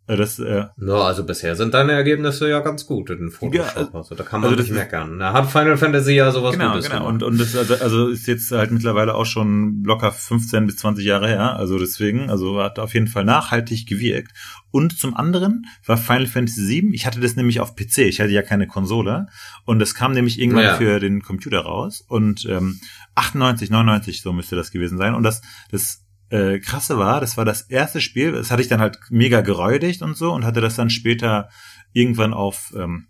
Äh, 0.09 0.17
das, 0.17 0.39
äh, 0.39 0.65
no, 0.77 1.03
also 1.03 1.23
bisher 1.25 1.55
sind 1.55 1.75
deine 1.75 1.93
Ergebnisse 1.93 2.49
ja 2.49 2.61
ganz 2.61 2.87
gut 2.87 3.11
in 3.11 3.31
Photoshop. 3.31 3.77
Ja, 3.77 3.89
also 3.93 4.15
da 4.15 4.25
kann 4.25 4.41
man 4.41 4.51
also 4.51 4.63
nicht 4.63 4.73
meckern. 4.73 5.19
Da 5.19 5.35
hat 5.35 5.51
Final 5.51 5.77
Fantasy 5.77 6.13
ja 6.13 6.33
sowas 6.33 6.55
genau, 6.55 6.73
Gutes 6.73 6.89
genau. 6.89 7.07
Und, 7.07 7.23
und 7.23 7.39
das 7.39 7.55
also, 7.55 7.75
also 7.75 8.09
ist 8.09 8.27
jetzt 8.27 8.51
halt 8.51 8.71
mittlerweile 8.71 9.15
auch 9.15 9.27
schon 9.27 9.85
locker 9.85 10.11
15 10.11 10.65
bis 10.65 10.77
20 10.79 11.05
Jahre 11.05 11.29
her. 11.29 11.57
Also 11.57 11.79
deswegen, 11.79 12.31
also 12.31 12.59
hat 12.63 12.79
auf 12.79 12.95
jeden 12.95 13.07
Fall 13.07 13.27
nachhaltig 13.27 13.87
gewirkt. 13.87 14.33
Und 14.71 14.99
zum 14.99 15.15
anderen 15.15 15.67
war 15.85 15.99
Final 15.99 16.27
Fantasy 16.27 16.63
7, 16.63 16.95
ich 16.95 17.07
hatte 17.07 17.21
das 17.21 17.37
nämlich 17.37 17.61
auf 17.61 17.77
PC, 17.77 17.99
ich 17.99 18.21
hatte 18.21 18.31
ja 18.31 18.43
keine 18.43 18.67
Konsole. 18.67 19.27
Und 19.67 19.79
das 19.79 19.95
kam 19.95 20.13
nämlich 20.13 20.41
irgendwann 20.41 20.65
ja. 20.65 20.77
für 20.77 21.01
den 21.01 21.21
Computer 21.21 21.61
raus. 21.61 22.03
Und 22.09 22.47
ähm, 22.47 22.81
98, 23.15 23.69
99, 23.69 24.23
so 24.23 24.33
müsste 24.33 24.57
das 24.57 24.71
gewesen 24.71 24.97
sein. 24.97 25.15
Und 25.15 25.23
das, 25.23 25.43
das 25.71 26.08
äh, 26.31 26.59
krasse 26.59 26.99
war, 26.99 27.21
das 27.21 27.37
war 27.37 27.45
das 27.45 27.63
erste 27.63 28.01
Spiel, 28.01 28.33
das 28.33 28.51
hatte 28.51 28.63
ich 28.63 28.69
dann 28.69 28.81
halt 28.81 28.99
mega 29.11 29.41
geräudigt 29.41 30.03
und 30.03 30.17
so 30.17 30.33
und 30.33 30.45
hatte 30.45 30.61
das 30.61 30.77
dann 30.77 30.91
später 30.91 31.49
irgendwann 31.93 32.35
auf, 32.35 32.75
ähm, 32.77 33.09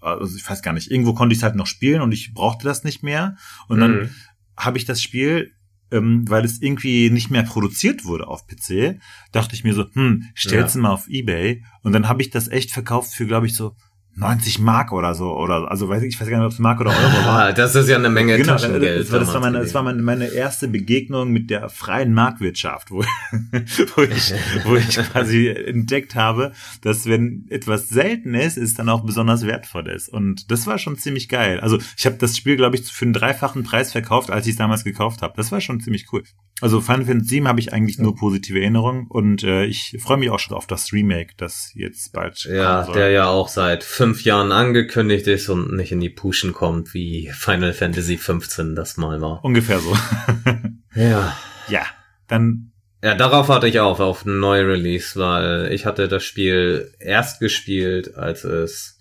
also 0.00 0.36
ich 0.36 0.48
weiß 0.48 0.62
gar 0.62 0.72
nicht, 0.72 0.90
irgendwo 0.90 1.14
konnte 1.14 1.32
ich 1.32 1.38
es 1.38 1.42
halt 1.42 1.56
noch 1.56 1.66
spielen 1.66 2.02
und 2.02 2.12
ich 2.12 2.34
brauchte 2.34 2.64
das 2.64 2.84
nicht 2.84 3.02
mehr. 3.02 3.36
Und 3.68 3.80
dann 3.80 3.92
mhm. 3.92 4.10
habe 4.56 4.78
ich 4.78 4.84
das 4.84 5.02
Spiel, 5.02 5.52
ähm, 5.90 6.28
weil 6.28 6.44
es 6.44 6.60
irgendwie 6.60 7.10
nicht 7.10 7.30
mehr 7.30 7.42
produziert 7.42 8.04
wurde 8.04 8.26
auf 8.26 8.46
PC, 8.46 9.00
dachte 9.32 9.54
ich 9.54 9.64
mir 9.64 9.74
so, 9.74 9.86
hm, 9.92 10.24
stell's 10.34 10.74
ja. 10.74 10.80
mal 10.80 10.90
auf 10.90 11.08
Ebay. 11.08 11.64
Und 11.82 11.92
dann 11.92 12.08
habe 12.08 12.22
ich 12.22 12.30
das 12.30 12.48
echt 12.48 12.70
verkauft 12.70 13.14
für, 13.14 13.26
glaube 13.26 13.46
ich, 13.46 13.54
so 13.54 13.74
90 14.18 14.58
Mark 14.58 14.92
oder 14.92 15.14
so 15.14 15.36
oder 15.36 15.70
also 15.70 15.88
weiß 15.88 16.02
ich, 16.02 16.14
ich 16.14 16.20
weiß 16.20 16.28
gar 16.28 16.38
nicht, 16.38 16.46
ob 16.46 16.52
es 16.52 16.58
Mark 16.58 16.80
oder 16.80 16.90
Euro 16.90 17.26
war. 17.26 17.52
Das 17.58 17.74
ist 17.74 17.88
ja 17.88 17.96
eine 17.96 18.10
Menge 18.10 18.36
genau, 18.36 18.54
Taschengeld. 18.54 19.00
Das 19.00 19.12
war, 19.12 19.20
das 19.20 19.32
war 19.32 19.40
meine, 19.40 19.58
das 19.60 19.74
war 19.74 19.82
meine, 19.82 20.02
meine 20.02 20.26
erste 20.26 20.68
Begegnung 20.68 21.30
mit 21.30 21.50
der 21.50 21.68
freien 21.68 22.12
Marktwirtschaft, 22.12 22.90
wo, 22.90 22.98
wo 23.96 24.02
ich, 24.02 24.34
wo 24.64 24.76
ich 24.76 24.88
quasi 25.12 25.48
entdeckt 25.48 26.14
habe, 26.14 26.52
dass 26.82 27.06
wenn 27.06 27.46
etwas 27.48 27.88
selten 27.88 28.34
ist, 28.34 28.58
es 28.58 28.74
dann 28.74 28.88
auch 28.88 29.04
besonders 29.04 29.46
wertvoll 29.46 29.88
ist. 29.88 30.08
Und 30.08 30.50
das 30.50 30.66
war 30.66 30.78
schon 30.78 30.98
ziemlich 30.98 31.28
geil. 31.28 31.60
Also 31.60 31.78
ich 31.96 32.06
habe 32.06 32.16
das 32.16 32.36
Spiel, 32.36 32.56
glaube 32.56 32.76
ich, 32.76 32.84
für 32.84 33.04
einen 33.04 33.12
dreifachen 33.12 33.62
Preis 33.62 33.92
verkauft, 33.92 34.30
als 34.30 34.46
ich 34.46 34.52
es 34.52 34.58
damals 34.58 34.84
gekauft 34.84 35.22
habe. 35.22 35.34
Das 35.36 35.52
war 35.52 35.60
schon 35.60 35.80
ziemlich 35.80 36.06
cool. 36.12 36.22
Also 36.60 36.80
Final 36.80 37.04
Fantasy 37.04 37.28
7 37.36 37.46
habe 37.46 37.60
ich 37.60 37.72
eigentlich 37.72 37.98
nur 37.98 38.16
positive 38.16 38.58
Erinnerungen 38.58 39.06
und 39.08 39.44
äh, 39.44 39.64
ich 39.64 39.96
freue 40.00 40.16
mich 40.16 40.30
auch 40.30 40.40
schon 40.40 40.56
auf 40.56 40.66
das 40.66 40.92
Remake, 40.92 41.34
das 41.36 41.70
jetzt 41.74 42.12
bald 42.12 42.44
Ja, 42.44 42.82
der 42.90 43.10
ja 43.10 43.28
auch 43.28 43.48
seit 43.48 43.84
fünf 43.84 44.07
Jahren 44.14 44.52
angekündigt 44.52 45.26
ist 45.26 45.48
und 45.48 45.72
nicht 45.72 45.92
in 45.92 46.00
die 46.00 46.10
Puschen 46.10 46.52
kommt, 46.52 46.94
wie 46.94 47.30
Final 47.32 47.72
Fantasy 47.72 48.16
15 48.16 48.74
das 48.74 48.96
mal 48.96 49.20
war. 49.20 49.44
Ungefähr 49.44 49.80
so. 49.80 49.96
ja. 50.94 51.36
Ja, 51.68 51.86
dann 52.26 52.72
ja, 53.02 53.14
darauf 53.14 53.48
hatte 53.48 53.68
ich 53.68 53.78
auch, 53.78 54.00
auf 54.00 54.24
ein 54.24 54.40
neue 54.40 54.66
Release, 54.66 55.18
weil 55.18 55.72
ich 55.72 55.86
hatte 55.86 56.08
das 56.08 56.24
Spiel 56.24 56.92
erst 56.98 57.38
gespielt, 57.38 58.16
als 58.16 58.42
es 58.42 58.98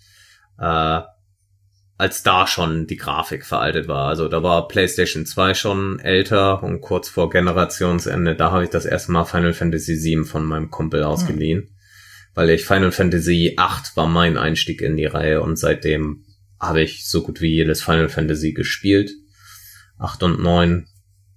äh, 0.59 1.01
als 1.97 2.21
da 2.21 2.45
schon 2.45 2.85
die 2.85 2.97
Grafik 2.97 3.43
veraltet 3.43 3.87
war. 3.87 4.07
Also 4.07 4.27
da 4.27 4.43
war 4.43 4.67
PlayStation 4.67 5.25
2 5.25 5.55
schon 5.55 5.99
älter 5.99 6.61
und 6.61 6.81
kurz 6.81 7.09
vor 7.09 7.31
Generationsende, 7.31 8.35
da 8.35 8.51
habe 8.51 8.65
ich 8.65 8.69
das 8.69 8.85
erste 8.85 9.11
Mal 9.11 9.25
Final 9.25 9.53
Fantasy 9.53 9.95
VII 9.95 10.25
von 10.25 10.45
meinem 10.45 10.69
Kumpel 10.69 11.03
ausgeliehen. 11.03 11.61
Hm. 11.61 11.69
Weil 12.37 12.51
ich 12.51 12.65
Final 12.65 12.91
Fantasy 12.91 13.55
8 13.57 13.97
war 13.97 14.05
mein 14.05 14.37
Einstieg 14.37 14.83
in 14.83 14.95
die 14.95 15.07
Reihe 15.07 15.41
und 15.41 15.57
seitdem 15.57 16.23
habe 16.59 16.83
ich 16.83 17.09
so 17.09 17.23
gut 17.23 17.41
wie 17.41 17.49
jedes 17.49 17.81
Final 17.81 18.09
Fantasy 18.09 18.53
gespielt. 18.53 19.09
8 19.97 20.21
und 20.21 20.43
9 20.43 20.85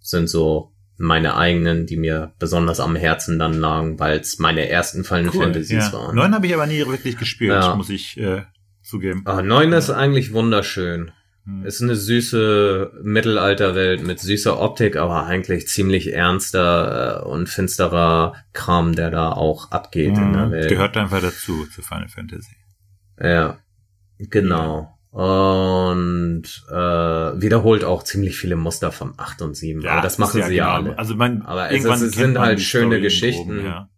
sind 0.01 0.29
so 0.29 0.75
meine 0.99 1.37
eigenen, 1.37 1.87
die 1.87 1.97
mir 1.97 2.35
besonders 2.39 2.81
am 2.81 2.97
Herzen 2.97 3.39
dann 3.39 3.55
lagen, 3.55 3.99
weil 3.99 4.19
es 4.19 4.39
meine 4.41 4.69
ersten 4.69 5.03
Final 5.03 5.31
cool, 5.33 5.45
Fantasies 5.45 5.91
ja. 5.91 5.93
waren. 5.95 6.17
9 6.17 6.35
habe 6.35 6.47
ich 6.47 6.53
aber 6.53 6.67
nie 6.67 6.87
wirklich 6.87 7.17
gespielt, 7.17 7.53
ja. 7.53 7.75
muss 7.77 7.89
ich 7.89 8.19
äh, 8.19 8.43
zugeben. 8.83 9.23
Ah, 9.25 9.41
9 9.41 9.73
ist 9.73 9.89
eigentlich 9.89 10.35
wunderschön. 10.35 11.13
Hm. 11.45 11.65
Ist 11.65 11.83
eine 11.83 11.97
süße 11.97 13.01
Mittelalterwelt 13.03 14.07
mit 14.07 14.21
süßer 14.21 14.61
Optik, 14.61 14.97
aber 14.97 15.27
eigentlich 15.27 15.69
ziemlich 15.69 16.13
ernster 16.13 17.23
äh, 17.23 17.29
und 17.29 17.49
finsterer 17.49 18.35
Kram, 18.53 18.95
der 18.95 19.11
da 19.11 19.33
auch 19.33 19.71
abgeht 19.71 20.17
hm. 20.17 20.23
in 20.23 20.33
der. 20.33 20.51
Welt. 20.51 20.69
Gehört 20.69 20.97
einfach 20.97 21.21
dazu, 21.21 21.67
zu 21.67 21.83
Final 21.83 22.09
Fantasy. 22.09 22.57
Ja, 23.21 23.59
genau. 24.19 24.97
Und 25.11 26.45
äh, 26.71 26.75
wiederholt 26.75 27.83
auch 27.85 28.05
ziemlich 28.05 28.37
viele 28.37 28.55
Muster 28.55 28.93
von 28.93 29.15
8 29.17 29.43
und 29.43 29.57
7. 29.57 29.81
Ja, 29.81 29.93
aber 29.93 30.03
das 30.03 30.19
machen 30.19 30.41
ja 30.41 30.47
sie 30.47 30.55
ja 30.55 30.79
genau. 30.79 30.91
alle. 30.91 30.99
Also 30.99 31.17
man, 31.17 31.43
aber 31.43 31.73
es, 31.73 31.85
es 31.85 32.13
sind 32.13 32.39
halt 32.39 32.61
schöne 32.61 32.87
Story 32.87 33.01
Geschichten. 33.01 33.59
Oben, 33.59 33.65
ja. 33.65 33.89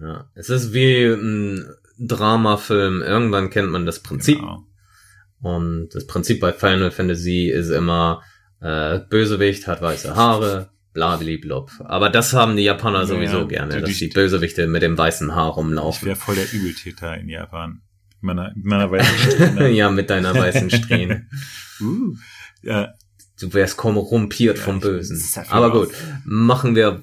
ja. 0.00 0.30
Es 0.34 0.50
ist 0.50 0.72
wie 0.72 1.04
ein 1.04 1.64
Dramafilm, 1.98 3.02
irgendwann 3.02 3.50
kennt 3.50 3.70
man 3.70 3.86
das 3.86 4.02
Prinzip. 4.02 4.40
Genau. 4.40 4.64
Und 5.40 5.90
das 5.92 6.06
Prinzip 6.06 6.40
bei 6.40 6.52
Final 6.52 6.90
Fantasy 6.90 7.48
ist 7.48 7.70
immer, 7.70 8.22
äh, 8.60 9.00
Bösewicht 9.00 9.66
hat 9.66 9.82
weiße 9.82 10.16
Haare, 10.16 10.70
blablablub. 10.92 11.70
Aber 11.84 12.08
das 12.10 12.32
haben 12.32 12.56
die 12.56 12.64
Japaner 12.64 13.00
ja, 13.00 13.06
sowieso 13.06 13.46
gerne, 13.46 13.76
die, 13.76 13.80
dass 13.82 13.98
die 13.98 14.08
Bösewichte 14.08 14.66
mit 14.66 14.82
dem 14.82 14.96
weißen 14.96 15.34
Haar 15.34 15.52
rumlaufen. 15.52 16.00
Ich 16.00 16.06
wäre 16.06 16.16
voll 16.16 16.36
der 16.36 16.52
Übeltäter 16.52 17.16
in 17.16 17.28
Japan. 17.28 17.82
Mit 18.20 18.34
meiner, 18.34 18.52
mit 18.54 18.64
meiner 18.64 18.90
weißen 18.90 19.18
Strähne. 19.30 19.68
ja, 19.70 19.90
mit 19.90 20.10
deiner 20.10 20.34
weißen 20.34 20.70
Strähne. 20.70 21.26
uh, 21.80 22.16
ja. 22.62 22.94
Du 23.38 23.52
wärst 23.52 23.76
korrumpiert 23.76 24.56
ja, 24.56 24.64
vom 24.64 24.80
Bösen. 24.80 25.22
Aber 25.50 25.70
gut, 25.70 25.90
machen 26.24 26.74
wir 26.74 27.02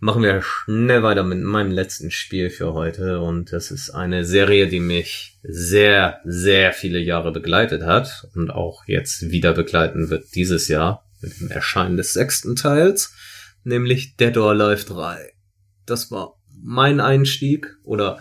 machen 0.00 0.22
wir 0.22 0.42
schnell 0.42 1.02
weiter 1.02 1.22
mit 1.22 1.40
meinem 1.40 1.70
letzten 1.70 2.10
Spiel 2.10 2.50
für 2.50 2.72
heute. 2.72 3.20
Und 3.20 3.52
das 3.52 3.70
ist 3.70 3.90
eine 3.90 4.24
Serie, 4.24 4.68
die 4.68 4.80
mich 4.80 5.38
sehr, 5.42 6.20
sehr 6.24 6.72
viele 6.72 6.98
Jahre 6.98 7.32
begleitet 7.32 7.82
hat 7.82 8.28
und 8.34 8.50
auch 8.50 8.84
jetzt 8.86 9.30
wieder 9.30 9.52
begleiten 9.52 10.10
wird 10.10 10.34
dieses 10.34 10.68
Jahr 10.68 11.06
mit 11.20 11.40
dem 11.40 11.50
Erscheinen 11.50 11.96
des 11.96 12.12
sechsten 12.12 12.56
Teils, 12.56 13.14
nämlich 13.64 14.16
Dead 14.16 14.36
or 14.36 14.50
Alive 14.50 14.84
3. 14.84 15.32
Das 15.86 16.10
war 16.10 16.38
mein 16.62 17.00
Einstieg 17.00 17.76
oder 17.84 18.18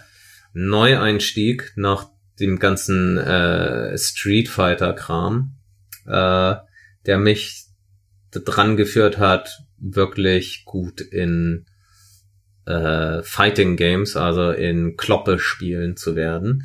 Neueinstieg 0.53 1.73
nach 1.75 2.09
dem 2.39 2.59
ganzen 2.59 3.17
äh, 3.17 3.97
Street 3.97 4.49
Fighter 4.49 4.93
Kram, 4.93 5.55
äh, 6.05 6.55
der 7.05 7.17
mich 7.17 7.65
dran 8.31 8.77
geführt 8.77 9.17
hat, 9.17 9.64
wirklich 9.93 10.63
gut 10.65 11.01
in 11.01 11.65
äh, 12.65 13.21
Fighting 13.23 13.77
Games, 13.77 14.17
also 14.17 14.51
in 14.51 14.97
Kloppe-Spielen 14.97 15.97
zu 15.97 16.15
werden. 16.15 16.63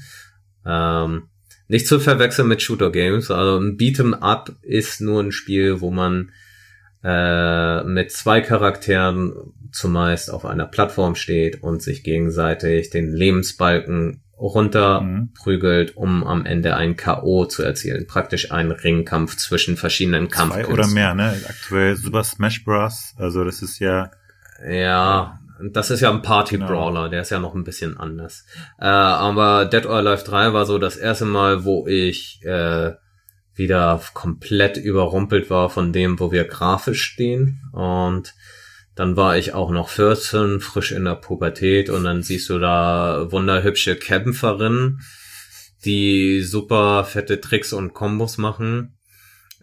Ähm, 0.66 1.28
nicht 1.68 1.86
zu 1.86 2.00
verwechseln 2.00 2.48
mit 2.48 2.62
Shooter 2.62 2.90
Games. 2.90 3.30
Also 3.30 3.58
ein 3.58 3.76
Beat'em 3.76 4.14
Up 4.14 4.56
ist 4.62 5.00
nur 5.00 5.22
ein 5.22 5.32
Spiel, 5.32 5.80
wo 5.80 5.90
man 5.90 6.32
äh, 7.04 7.84
mit 7.84 8.10
zwei 8.10 8.40
Charakteren 8.40 9.32
zumeist 9.72 10.30
auf 10.30 10.44
einer 10.44 10.66
Plattform 10.66 11.14
steht 11.14 11.62
und 11.62 11.82
sich 11.82 12.02
gegenseitig 12.02 12.90
den 12.90 13.12
Lebensbalken 13.12 14.22
runterprügelt, 14.40 15.96
mhm. 15.96 16.02
um 16.02 16.26
am 16.26 16.46
Ende 16.46 16.76
ein 16.76 16.96
K.O. 16.96 17.44
zu 17.44 17.62
erzielen. 17.62 18.06
Praktisch 18.06 18.50
ein 18.50 18.70
Ringkampf 18.70 19.36
zwischen 19.36 19.76
verschiedenen 19.76 20.28
Kampfkünsten. 20.28 20.74
Zwei 20.74 20.82
oder 20.82 20.92
mehr, 20.92 21.14
ne? 21.14 21.34
Aktuell 21.48 21.96
Super 21.96 22.24
Smash 22.24 22.64
Bros. 22.64 23.14
Also 23.18 23.44
das 23.44 23.62
ist 23.62 23.78
ja. 23.78 24.10
Ja, 24.66 25.38
das 25.72 25.90
ist 25.90 26.00
ja 26.00 26.10
ein 26.10 26.22
Party-Brawler, 26.22 27.00
genau. 27.00 27.08
der 27.08 27.22
ist 27.22 27.30
ja 27.30 27.38
noch 27.38 27.54
ein 27.54 27.64
bisschen 27.64 27.98
anders. 27.98 28.46
Äh, 28.78 28.86
aber 28.86 29.66
Dead 29.66 29.86
or 29.86 29.96
Alive 29.96 30.24
3 30.24 30.52
war 30.52 30.64
so 30.64 30.78
das 30.78 30.96
erste 30.96 31.26
Mal, 31.26 31.64
wo 31.64 31.86
ich 31.86 32.40
äh, 32.44 32.92
wieder 33.54 34.00
komplett 34.14 34.78
überrumpelt 34.78 35.50
war 35.50 35.68
von 35.68 35.92
dem, 35.92 36.18
wo 36.18 36.32
wir 36.32 36.44
grafisch 36.44 37.02
stehen. 37.02 37.60
Und 37.72 38.34
dann 39.00 39.16
war 39.16 39.38
ich 39.38 39.54
auch 39.54 39.70
noch 39.70 39.88
14, 39.88 40.60
frisch 40.60 40.92
in 40.92 41.06
der 41.06 41.14
Pubertät 41.14 41.88
und 41.88 42.04
dann 42.04 42.22
siehst 42.22 42.50
du 42.50 42.58
da 42.58 43.28
wunderhübsche 43.30 43.96
Kämpferinnen, 43.96 45.00
die 45.86 46.42
super 46.42 47.04
fette 47.04 47.40
Tricks 47.40 47.72
und 47.72 47.94
Kombos 47.94 48.36
machen. 48.36 48.98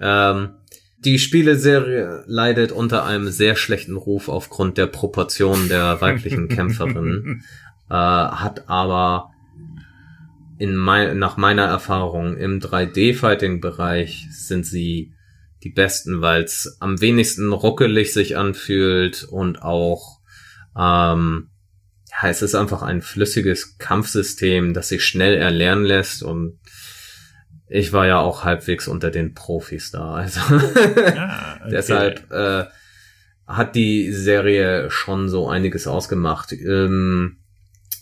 Ähm, 0.01 0.55
die 0.97 1.19
Spieleserie 1.19 2.23
leidet 2.25 2.71
unter 2.71 3.05
einem 3.05 3.29
sehr 3.29 3.55
schlechten 3.55 3.95
Ruf 3.95 4.27
aufgrund 4.27 4.79
der 4.79 4.87
Proportionen 4.87 5.69
der 5.69 6.01
weiblichen 6.01 6.47
Kämpferinnen, 6.47 7.43
äh, 7.91 7.93
hat 7.93 8.67
aber 8.67 9.29
in 10.57 10.75
mein, 10.75 11.19
nach 11.19 11.37
meiner 11.37 11.65
Erfahrung 11.65 12.37
im 12.37 12.59
3D-Fighting-Bereich 12.59 14.29
sind 14.31 14.65
sie 14.65 15.13
die 15.63 15.69
besten, 15.69 16.21
weil 16.21 16.43
es 16.43 16.77
am 16.79 17.01
wenigsten 17.01 17.51
ruckelig 17.51 18.13
sich 18.13 18.37
anfühlt 18.37 19.23
und 19.23 19.61
auch 19.61 20.19
ähm, 20.77 21.49
ja, 22.09 22.29
es 22.29 22.41
ist 22.41 22.55
einfach 22.55 22.81
ein 22.81 23.01
flüssiges 23.01 23.77
Kampfsystem, 23.77 24.73
das 24.73 24.89
sich 24.89 25.03
schnell 25.03 25.35
erlernen 25.35 25.85
lässt 25.85 26.23
und 26.23 26.59
ich 27.69 27.91
war 27.93 28.07
ja 28.07 28.19
auch 28.19 28.43
halbwegs 28.43 28.87
unter 28.87 29.11
den 29.11 29.33
Profis 29.33 29.91
da. 29.91 30.13
Also 30.13 30.39
ah, 30.49 31.57
okay. 31.59 31.69
deshalb 31.69 32.31
äh, 32.31 32.65
hat 33.45 33.75
die 33.75 34.11
Serie 34.11 34.89
schon 34.89 35.29
so 35.29 35.49
einiges 35.49 35.85
ausgemacht. 35.87 36.53
Ähm, 36.53 37.37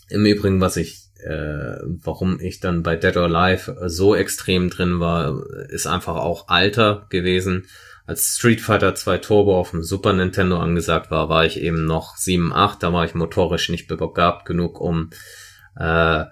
Im 0.08 0.26
Übrigen, 0.26 0.60
was 0.60 0.76
ich, 0.76 1.05
äh, 1.24 1.78
warum 2.02 2.40
ich 2.40 2.60
dann 2.60 2.82
bei 2.82 2.96
Dead 2.96 3.16
or 3.16 3.24
Alive 3.24 3.76
so 3.86 4.14
extrem 4.14 4.70
drin 4.70 5.00
war, 5.00 5.42
ist 5.68 5.86
einfach 5.86 6.16
auch 6.16 6.48
Alter 6.48 7.06
gewesen. 7.10 7.66
Als 8.06 8.36
Street 8.36 8.60
Fighter 8.60 8.94
2 8.94 9.18
Turbo 9.18 9.58
auf 9.58 9.72
dem 9.72 9.82
Super 9.82 10.12
Nintendo 10.12 10.58
angesagt 10.58 11.10
war, 11.10 11.28
war 11.28 11.44
ich 11.44 11.60
eben 11.60 11.84
noch 11.84 12.16
7, 12.16 12.52
8. 12.52 12.82
Da 12.82 12.92
war 12.92 13.04
ich 13.04 13.14
motorisch 13.14 13.68
nicht 13.68 13.88
begabt 13.88 14.46
genug, 14.46 14.80
um 14.80 15.10
äh, 15.76 16.24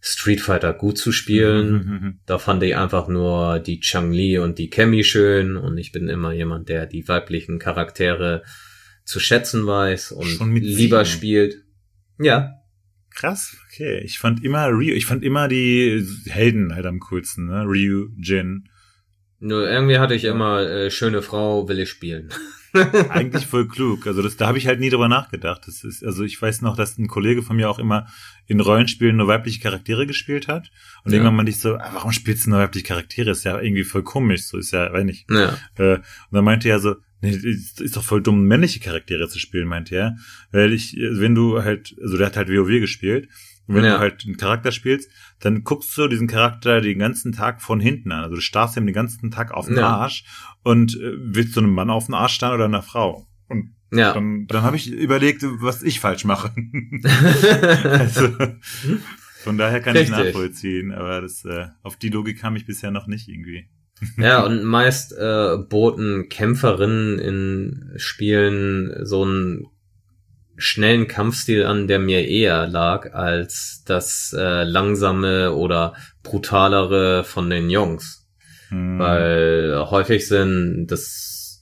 Street 0.00 0.40
Fighter 0.40 0.74
gut 0.74 0.98
zu 0.98 1.12
spielen. 1.12 2.20
Da 2.26 2.38
fand 2.38 2.62
ich 2.62 2.76
einfach 2.76 3.08
nur 3.08 3.58
die 3.58 3.80
Chang-Li 3.80 4.38
und 4.38 4.58
die 4.58 4.70
Kemi 4.70 5.04
schön 5.04 5.56
und 5.56 5.76
ich 5.78 5.92
bin 5.92 6.08
immer 6.08 6.32
jemand, 6.32 6.68
der 6.68 6.86
die 6.86 7.06
weiblichen 7.08 7.58
Charaktere 7.58 8.42
zu 9.04 9.20
schätzen 9.20 9.66
weiß 9.66 10.12
und 10.12 10.54
lieber 10.54 11.04
spielt. 11.04 11.64
Ja. 12.18 12.61
Krass, 13.14 13.56
okay. 13.66 14.00
Ich 14.04 14.18
fand 14.18 14.44
immer 14.44 14.68
Ryu, 14.68 14.94
ich 14.94 15.06
fand 15.06 15.22
immer 15.22 15.48
die 15.48 16.06
Helden 16.26 16.74
halt 16.74 16.86
am 16.86 17.00
coolsten, 17.00 17.46
ne? 17.46 17.64
Ryu, 17.64 18.08
Jin. 18.18 18.68
Nur 19.38 19.68
irgendwie 19.68 19.98
hatte 19.98 20.14
ich 20.14 20.24
immer 20.24 20.62
äh, 20.62 20.90
schöne 20.90 21.20
Frau, 21.20 21.68
will 21.68 21.80
ich 21.80 21.90
spielen. 21.90 22.30
Eigentlich 23.10 23.46
voll 23.46 23.68
klug. 23.68 24.06
Also 24.06 24.22
das, 24.22 24.36
da 24.36 24.46
habe 24.46 24.56
ich 24.56 24.66
halt 24.66 24.80
nie 24.80 24.88
drüber 24.88 25.08
nachgedacht. 25.08 25.62
Das 25.66 25.84
ist, 25.84 26.02
also 26.04 26.24
ich 26.24 26.40
weiß 26.40 26.62
noch, 26.62 26.76
dass 26.76 26.96
ein 26.96 27.08
Kollege 27.08 27.42
von 27.42 27.56
mir 27.56 27.68
auch 27.68 27.78
immer 27.78 28.06
in 28.46 28.60
Rollenspielen 28.60 29.16
nur 29.16 29.28
weibliche 29.28 29.60
Charaktere 29.60 30.06
gespielt 30.06 30.48
hat. 30.48 30.70
Und 31.04 31.10
ja. 31.12 31.18
irgendwann 31.18 31.36
meinte 31.36 31.50
ich 31.50 31.58
so, 31.58 31.74
ah, 31.74 31.90
warum 31.92 32.12
spielst 32.12 32.46
du 32.46 32.50
nur 32.50 32.60
weibliche 32.60 32.86
Charaktere? 32.86 33.30
Ist 33.30 33.44
ja 33.44 33.60
irgendwie 33.60 33.84
voll 33.84 34.02
komisch. 34.02 34.44
So 34.46 34.58
ist 34.58 34.72
ja, 34.72 34.90
weiß 34.92 35.04
nicht. 35.04 35.30
Ja. 35.30 35.58
Äh, 35.76 35.96
und 35.96 36.04
dann 36.30 36.44
meinte 36.44 36.68
er 36.68 36.78
so, 36.78 36.94
nee, 37.22 37.30
ist, 37.30 37.96
doch 37.96 38.02
voll 38.02 38.22
dumm, 38.22 38.44
männliche 38.44 38.80
Charaktere 38.80 39.28
zu 39.28 39.38
spielen, 39.38 39.68
meinte 39.68 39.94
er. 39.94 40.16
Weil 40.50 40.72
ich, 40.72 40.96
wenn 40.96 41.34
du 41.34 41.62
halt, 41.62 41.96
also 42.02 42.16
der 42.16 42.26
hat 42.26 42.36
halt 42.36 42.48
WoW 42.48 42.80
gespielt. 42.80 43.28
Und 43.66 43.76
wenn 43.76 43.84
ja. 43.84 43.94
du 43.94 44.00
halt 44.00 44.24
einen 44.26 44.36
Charakter 44.36 44.72
spielst, 44.72 45.08
dann 45.38 45.62
guckst 45.62 45.96
du 45.96 46.08
diesen 46.08 46.26
Charakter 46.26 46.80
den 46.80 46.98
ganzen 46.98 47.32
Tag 47.32 47.62
von 47.62 47.80
hinten 47.80 48.10
an. 48.10 48.24
Also 48.24 48.34
du 48.34 48.40
starrst 48.40 48.76
ihm 48.76 48.86
den 48.86 48.94
ganzen 48.94 49.30
Tag 49.30 49.52
auf 49.52 49.66
den 49.66 49.76
ja. 49.76 49.86
Arsch 49.86 50.24
und 50.64 50.94
äh, 50.96 51.12
willst 51.16 51.56
du 51.56 51.60
einem 51.60 51.72
Mann 51.72 51.90
auf 51.90 52.06
den 52.06 52.14
Arsch 52.14 52.34
starren 52.34 52.56
oder 52.56 52.64
einer 52.64 52.82
Frau? 52.82 53.28
Und 53.48 53.74
ja. 53.92 54.12
dann, 54.12 54.46
dann 54.48 54.62
habe 54.62 54.76
ich 54.76 54.90
überlegt, 54.90 55.44
was 55.44 55.82
ich 55.82 56.00
falsch 56.00 56.24
mache. 56.24 56.52
also, 57.84 58.28
von 59.42 59.58
daher 59.58 59.80
kann 59.80 59.96
Richtig. 59.96 60.18
ich 60.18 60.24
nachvollziehen, 60.24 60.92
aber 60.92 61.20
das, 61.20 61.44
äh, 61.44 61.68
auf 61.82 61.96
die 61.96 62.08
Logik 62.08 62.40
kam 62.40 62.56
ich 62.56 62.66
bisher 62.66 62.90
noch 62.90 63.06
nicht 63.06 63.28
irgendwie. 63.28 63.68
Ja, 64.16 64.42
und 64.44 64.64
meist 64.64 65.12
äh, 65.12 65.56
boten 65.56 66.28
Kämpferinnen 66.28 67.18
in 67.18 67.92
Spielen 67.96 69.04
so 69.04 69.24
einen 69.24 69.66
schnellen 70.56 71.08
Kampfstil 71.08 71.64
an, 71.64 71.88
der 71.88 71.98
mir 71.98 72.26
eher 72.26 72.66
lag, 72.66 73.14
als 73.14 73.82
das 73.86 74.34
äh, 74.36 74.62
langsame 74.64 75.52
oder 75.52 75.94
brutalere 76.22 77.24
von 77.24 77.50
den 77.50 77.70
Jungs. 77.70 78.28
Hm. 78.68 78.98
Weil 78.98 79.86
häufig 79.90 80.28
sind, 80.28 80.86
das 80.86 81.60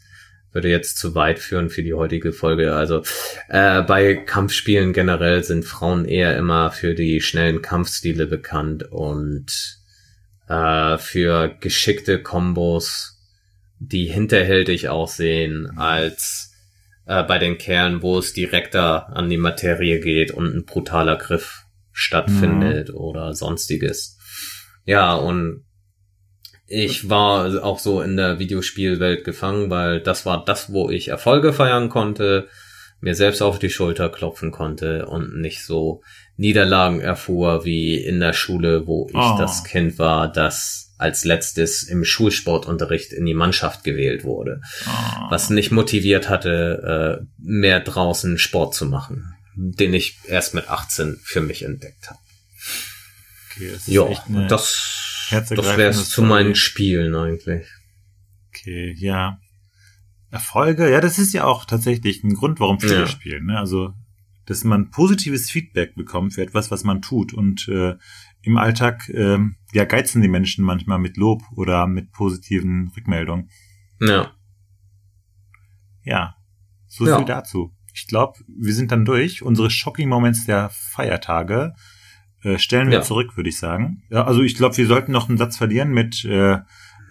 würde 0.53 0.69
jetzt 0.69 0.99
zu 0.99 1.15
weit 1.15 1.39
führen 1.39 1.71
für 1.71 1.83
die 1.83 1.95
heutige 1.95 2.33
Folge. 2.33 2.75
Also 2.75 3.03
äh, 3.49 3.83
bei 3.83 4.15
Kampfspielen 4.15 4.93
generell 4.93 5.45
sind 5.45 5.65
Frauen 5.65 6.05
eher 6.05 6.37
immer 6.37 6.71
für 6.71 6.95
die 6.95 7.21
schnellen 7.21 7.63
Kampfstile 7.63 8.27
bekannt 8.27 8.85
und 8.91 9.80
äh, 10.51 10.99
für 10.99 11.49
geschickte 11.61 12.21
Kombos, 12.23 13.19
die 13.79 14.07
hinterhältig 14.07 14.89
aussehen, 14.89 15.79
als 15.79 16.53
äh, 17.07 17.23
bei 17.23 17.39
den 17.39 17.57
Kerlen, 17.57 18.03
wo 18.03 18.19
es 18.19 18.33
direkter 18.33 19.17
an 19.17 19.31
die 19.31 19.39
Materie 19.39 20.01
geht 20.01 20.33
und 20.33 20.55
ein 20.55 20.65
brutaler 20.65 21.17
Griff 21.17 21.63
stattfindet 21.93 22.89
mhm. 22.89 22.97
oder 22.97 23.33
sonstiges. 23.33 24.19
Ja, 24.85 25.15
und 25.15 25.65
ich 26.67 27.09
war 27.09 27.65
auch 27.65 27.79
so 27.79 28.03
in 28.03 28.17
der 28.17 28.39
Videospielwelt 28.39 29.25
gefangen, 29.25 29.71
weil 29.71 30.01
das 30.01 30.27
war 30.27 30.45
das, 30.45 30.73
wo 30.73 30.91
ich 30.91 31.09
Erfolge 31.09 31.53
feiern 31.53 31.89
konnte, 31.89 32.49
mir 33.01 33.15
selbst 33.15 33.41
auf 33.41 33.59
die 33.59 33.71
Schulter 33.71 34.09
klopfen 34.09 34.51
konnte 34.51 35.07
und 35.07 35.41
nicht 35.41 35.65
so 35.65 36.03
Niederlagen 36.41 37.01
erfuhr 37.01 37.67
wie 37.67 37.97
in 37.97 38.19
der 38.19 38.33
Schule, 38.33 38.87
wo 38.87 39.09
ich 39.11 39.15
oh. 39.15 39.37
das 39.39 39.63
Kind 39.63 39.99
war, 39.99 40.33
das 40.33 40.95
als 40.97 41.25
letztes 41.25 41.83
im 41.83 42.03
Schulsportunterricht 42.03 43.13
in 43.13 43.27
die 43.27 43.35
Mannschaft 43.35 43.85
gewählt 43.85 44.25
wurde, 44.25 44.63
oh. 44.87 45.27
was 45.29 45.51
nicht 45.51 45.71
motiviert 45.71 46.31
hatte, 46.31 47.21
äh, 47.21 47.27
mehr 47.39 47.81
draußen 47.81 48.39
Sport 48.39 48.75
zu 48.75 48.87
machen, 48.87 49.35
den 49.55 49.93
ich 49.93 50.19
erst 50.27 50.55
mit 50.55 50.69
18 50.69 51.21
für 51.23 51.43
mich 51.43 51.63
entdeckt 51.63 52.09
habe. 52.09 52.19
Okay, 53.51 53.77
ja, 53.87 54.07
das 54.49 55.29
das 55.31 55.77
wäre 55.77 55.91
es 55.91 56.09
zu 56.09 56.23
meinen 56.23 56.55
Spielen 56.55 57.15
eigentlich. 57.15 57.67
Okay, 58.49 58.95
ja. 58.99 59.39
Erfolge, 60.31 60.91
ja, 60.91 61.01
das 61.01 61.19
ist 61.19 61.35
ja 61.35 61.45
auch 61.45 61.67
tatsächlich 61.67 62.25
ein 62.25 62.35
Grund, 62.35 62.61
warum 62.61 62.81
viele 62.81 63.01
ja. 63.01 63.07
spielen. 63.07 63.47
Ne? 63.47 63.59
Also, 63.59 63.93
dass 64.47 64.65
man 64.65 64.91
positives 64.91 65.51
Feedback 65.51 65.95
bekommt 65.95 66.35
für 66.35 66.43
etwas, 66.43 66.71
was 66.71 66.85
man 66.85 67.03
tut. 67.03 67.33
Und 67.33 67.69
äh, 67.69 67.95
im 68.43 68.57
Alltag 68.57 69.09
äh, 69.09 69.39
ja 69.73 69.85
geizen 69.85 70.23
die 70.23 70.29
Menschen 70.29 70.65
manchmal 70.65 70.99
mit 70.99 71.17
Lob 71.17 71.43
oder 71.55 71.87
mit 71.87 72.13
positiven 72.13 72.91
Rückmeldungen. 72.97 73.51
Ja. 74.01 74.33
Ja, 76.03 76.35
so 76.87 77.07
ja. 77.07 77.17
viel 77.17 77.27
dazu. 77.27 77.73
Ich 77.93 78.07
glaube, 78.07 78.39
wir 78.49 78.73
sind 78.73 78.93
dann 78.93 79.05
durch. 79.05 79.43
Unsere 79.43 79.71
Shocking 79.71 80.09
Moments 80.09 80.47
der 80.47 80.71
Feiertage 80.71 81.75
äh, 82.43 82.59
stellen 82.59 82.89
wir 82.89 82.99
ja. 82.99 83.03
zurück, 83.03 83.37
würde 83.37 83.51
ich 83.51 83.59
sagen. 83.59 84.03
Ja, 84.11 84.25
also 84.25 84.43
ich 84.43 84.57
glaube, 84.57 84.77
wir 84.77 84.87
sollten 84.87 85.13
noch 85.13 85.29
einen 85.29 85.39
Satz 85.39 85.59
verlieren 85.59 85.91
mit 85.91 86.25
äh, 86.25 86.61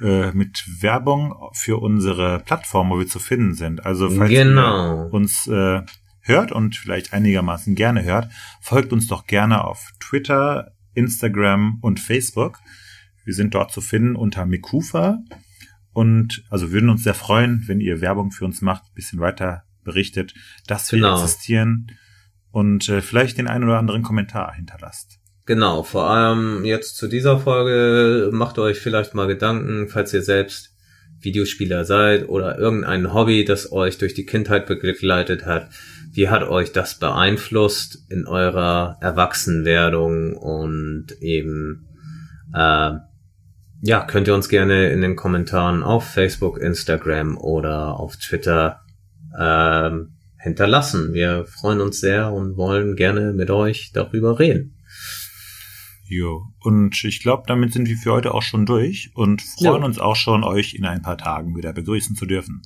äh, 0.02 0.32
mit 0.32 0.64
Werbung 0.82 1.36
für 1.54 1.78
unsere 1.82 2.40
Plattform, 2.40 2.90
wo 2.90 3.00
wir 3.00 3.08
zu 3.08 3.20
finden 3.20 3.54
sind. 3.54 3.86
Also 3.86 4.10
falls 4.10 4.30
genau. 4.30 5.08
ihr 5.08 5.14
uns 5.14 5.46
äh, 5.48 5.82
hört 6.30 6.54
und 6.54 6.76
vielleicht 6.76 7.12
einigermaßen 7.12 7.76
gerne 7.76 8.04
hört, 8.04 8.32
folgt 8.62 8.94
uns 8.94 9.08
doch 9.08 9.28
gerne 9.28 9.66
auf 9.66 9.92
Twitter 10.00 10.72
Instagram 10.94 11.80
und 11.82 12.00
Facebook. 12.00 12.60
Wir 13.26 13.34
sind 13.34 13.54
dort 13.54 13.72
zu 13.72 13.82
finden 13.82 14.16
unter 14.16 14.46
Mikufa. 14.46 15.20
Und 15.92 16.44
also 16.50 16.72
würden 16.72 16.90
uns 16.90 17.04
sehr 17.04 17.14
freuen, 17.14 17.64
wenn 17.68 17.82
ihr 17.82 18.00
Werbung 18.00 18.32
für 18.32 18.46
uns 18.46 18.62
macht, 18.62 18.94
bisschen 18.96 19.20
weiter 19.20 19.64
berichtet, 19.84 20.34
dass 20.68 20.92
wir 20.92 21.00
genau. 21.00 21.22
existieren 21.22 21.92
und 22.52 22.88
äh, 22.90 23.02
vielleicht 23.02 23.38
den 23.38 23.48
einen 23.48 23.64
oder 23.64 23.80
anderen 23.80 24.04
Kommentar 24.04 24.54
hinterlasst. 24.54 25.20
Genau, 25.46 25.84
vor 25.84 26.10
allem 26.10 26.64
jetzt 26.64 26.96
zu 26.98 27.08
dieser 27.08 27.40
Folge 27.40 28.30
macht 28.32 28.60
euch 28.60 28.80
vielleicht 28.80 29.16
mal 29.16 29.28
Gedanken, 29.28 29.90
falls 29.90 30.14
ihr 30.14 30.22
selbst 30.22 30.76
Videospieler 31.22 31.86
seid 31.86 32.30
oder 32.30 32.58
irgendein 32.58 33.14
Hobby, 33.14 33.46
das 33.46 33.72
euch 33.72 33.98
durch 33.98 34.14
die 34.14 34.26
Kindheit 34.26 34.68
begleitet 34.68 35.46
hat. 35.46 35.70
Wie 36.20 36.28
hat 36.28 36.44
euch 36.44 36.74
das 36.74 37.00
beeinflusst 37.00 38.06
in 38.10 38.28
eurer 38.28 38.98
Erwachsenwerdung 39.00 40.36
und 40.36 41.14
eben 41.22 41.88
äh, 42.54 42.92
ja, 43.82 44.04
könnt 44.06 44.28
ihr 44.28 44.36
uns 44.36 44.50
gerne 44.50 44.90
in 44.90 45.00
den 45.00 45.16
Kommentaren 45.16 45.82
auf 45.82 46.04
Facebook, 46.04 46.58
Instagram 46.58 47.38
oder 47.38 47.98
auf 47.98 48.18
Twitter 48.18 48.82
ähm, 49.40 50.18
hinterlassen. 50.38 51.14
Wir 51.14 51.46
freuen 51.46 51.80
uns 51.80 52.02
sehr 52.02 52.34
und 52.34 52.58
wollen 52.58 52.98
gerne 52.98 53.32
mit 53.32 53.50
euch 53.50 53.92
darüber 53.94 54.40
reden. 54.40 54.78
Jo, 56.04 56.48
und 56.60 57.02
ich 57.06 57.22
glaube, 57.22 57.44
damit 57.48 57.72
sind 57.72 57.88
wir 57.88 57.96
für 57.96 58.12
heute 58.12 58.34
auch 58.34 58.44
schon 58.44 58.66
durch 58.66 59.12
und 59.16 59.42
freuen 59.42 59.84
jo. 59.84 59.86
uns 59.86 60.00
auch 60.00 60.18
schon, 60.18 60.44
euch 60.44 60.74
in 60.74 60.84
ein 60.84 61.02
paar 61.02 61.18
Tagen 61.18 61.56
wieder 61.56 61.72
begrüßen 61.72 62.18
zu 62.18 62.26
dürfen. 62.26 62.62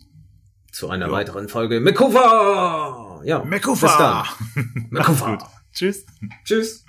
Zu 0.72 0.89
einer 0.89 1.06
jo. 1.06 1.12
weiteren 1.12 1.50
Folge 1.50 1.80
Mekufa! 1.80 3.12
Ja, 3.24 3.44
Mekufa! 3.44 3.88
Bis 3.88 3.98
dann. 3.98 4.88
Mekufa! 4.90 5.38
Tschüss. 5.74 6.06
Tschüss. 6.46 6.83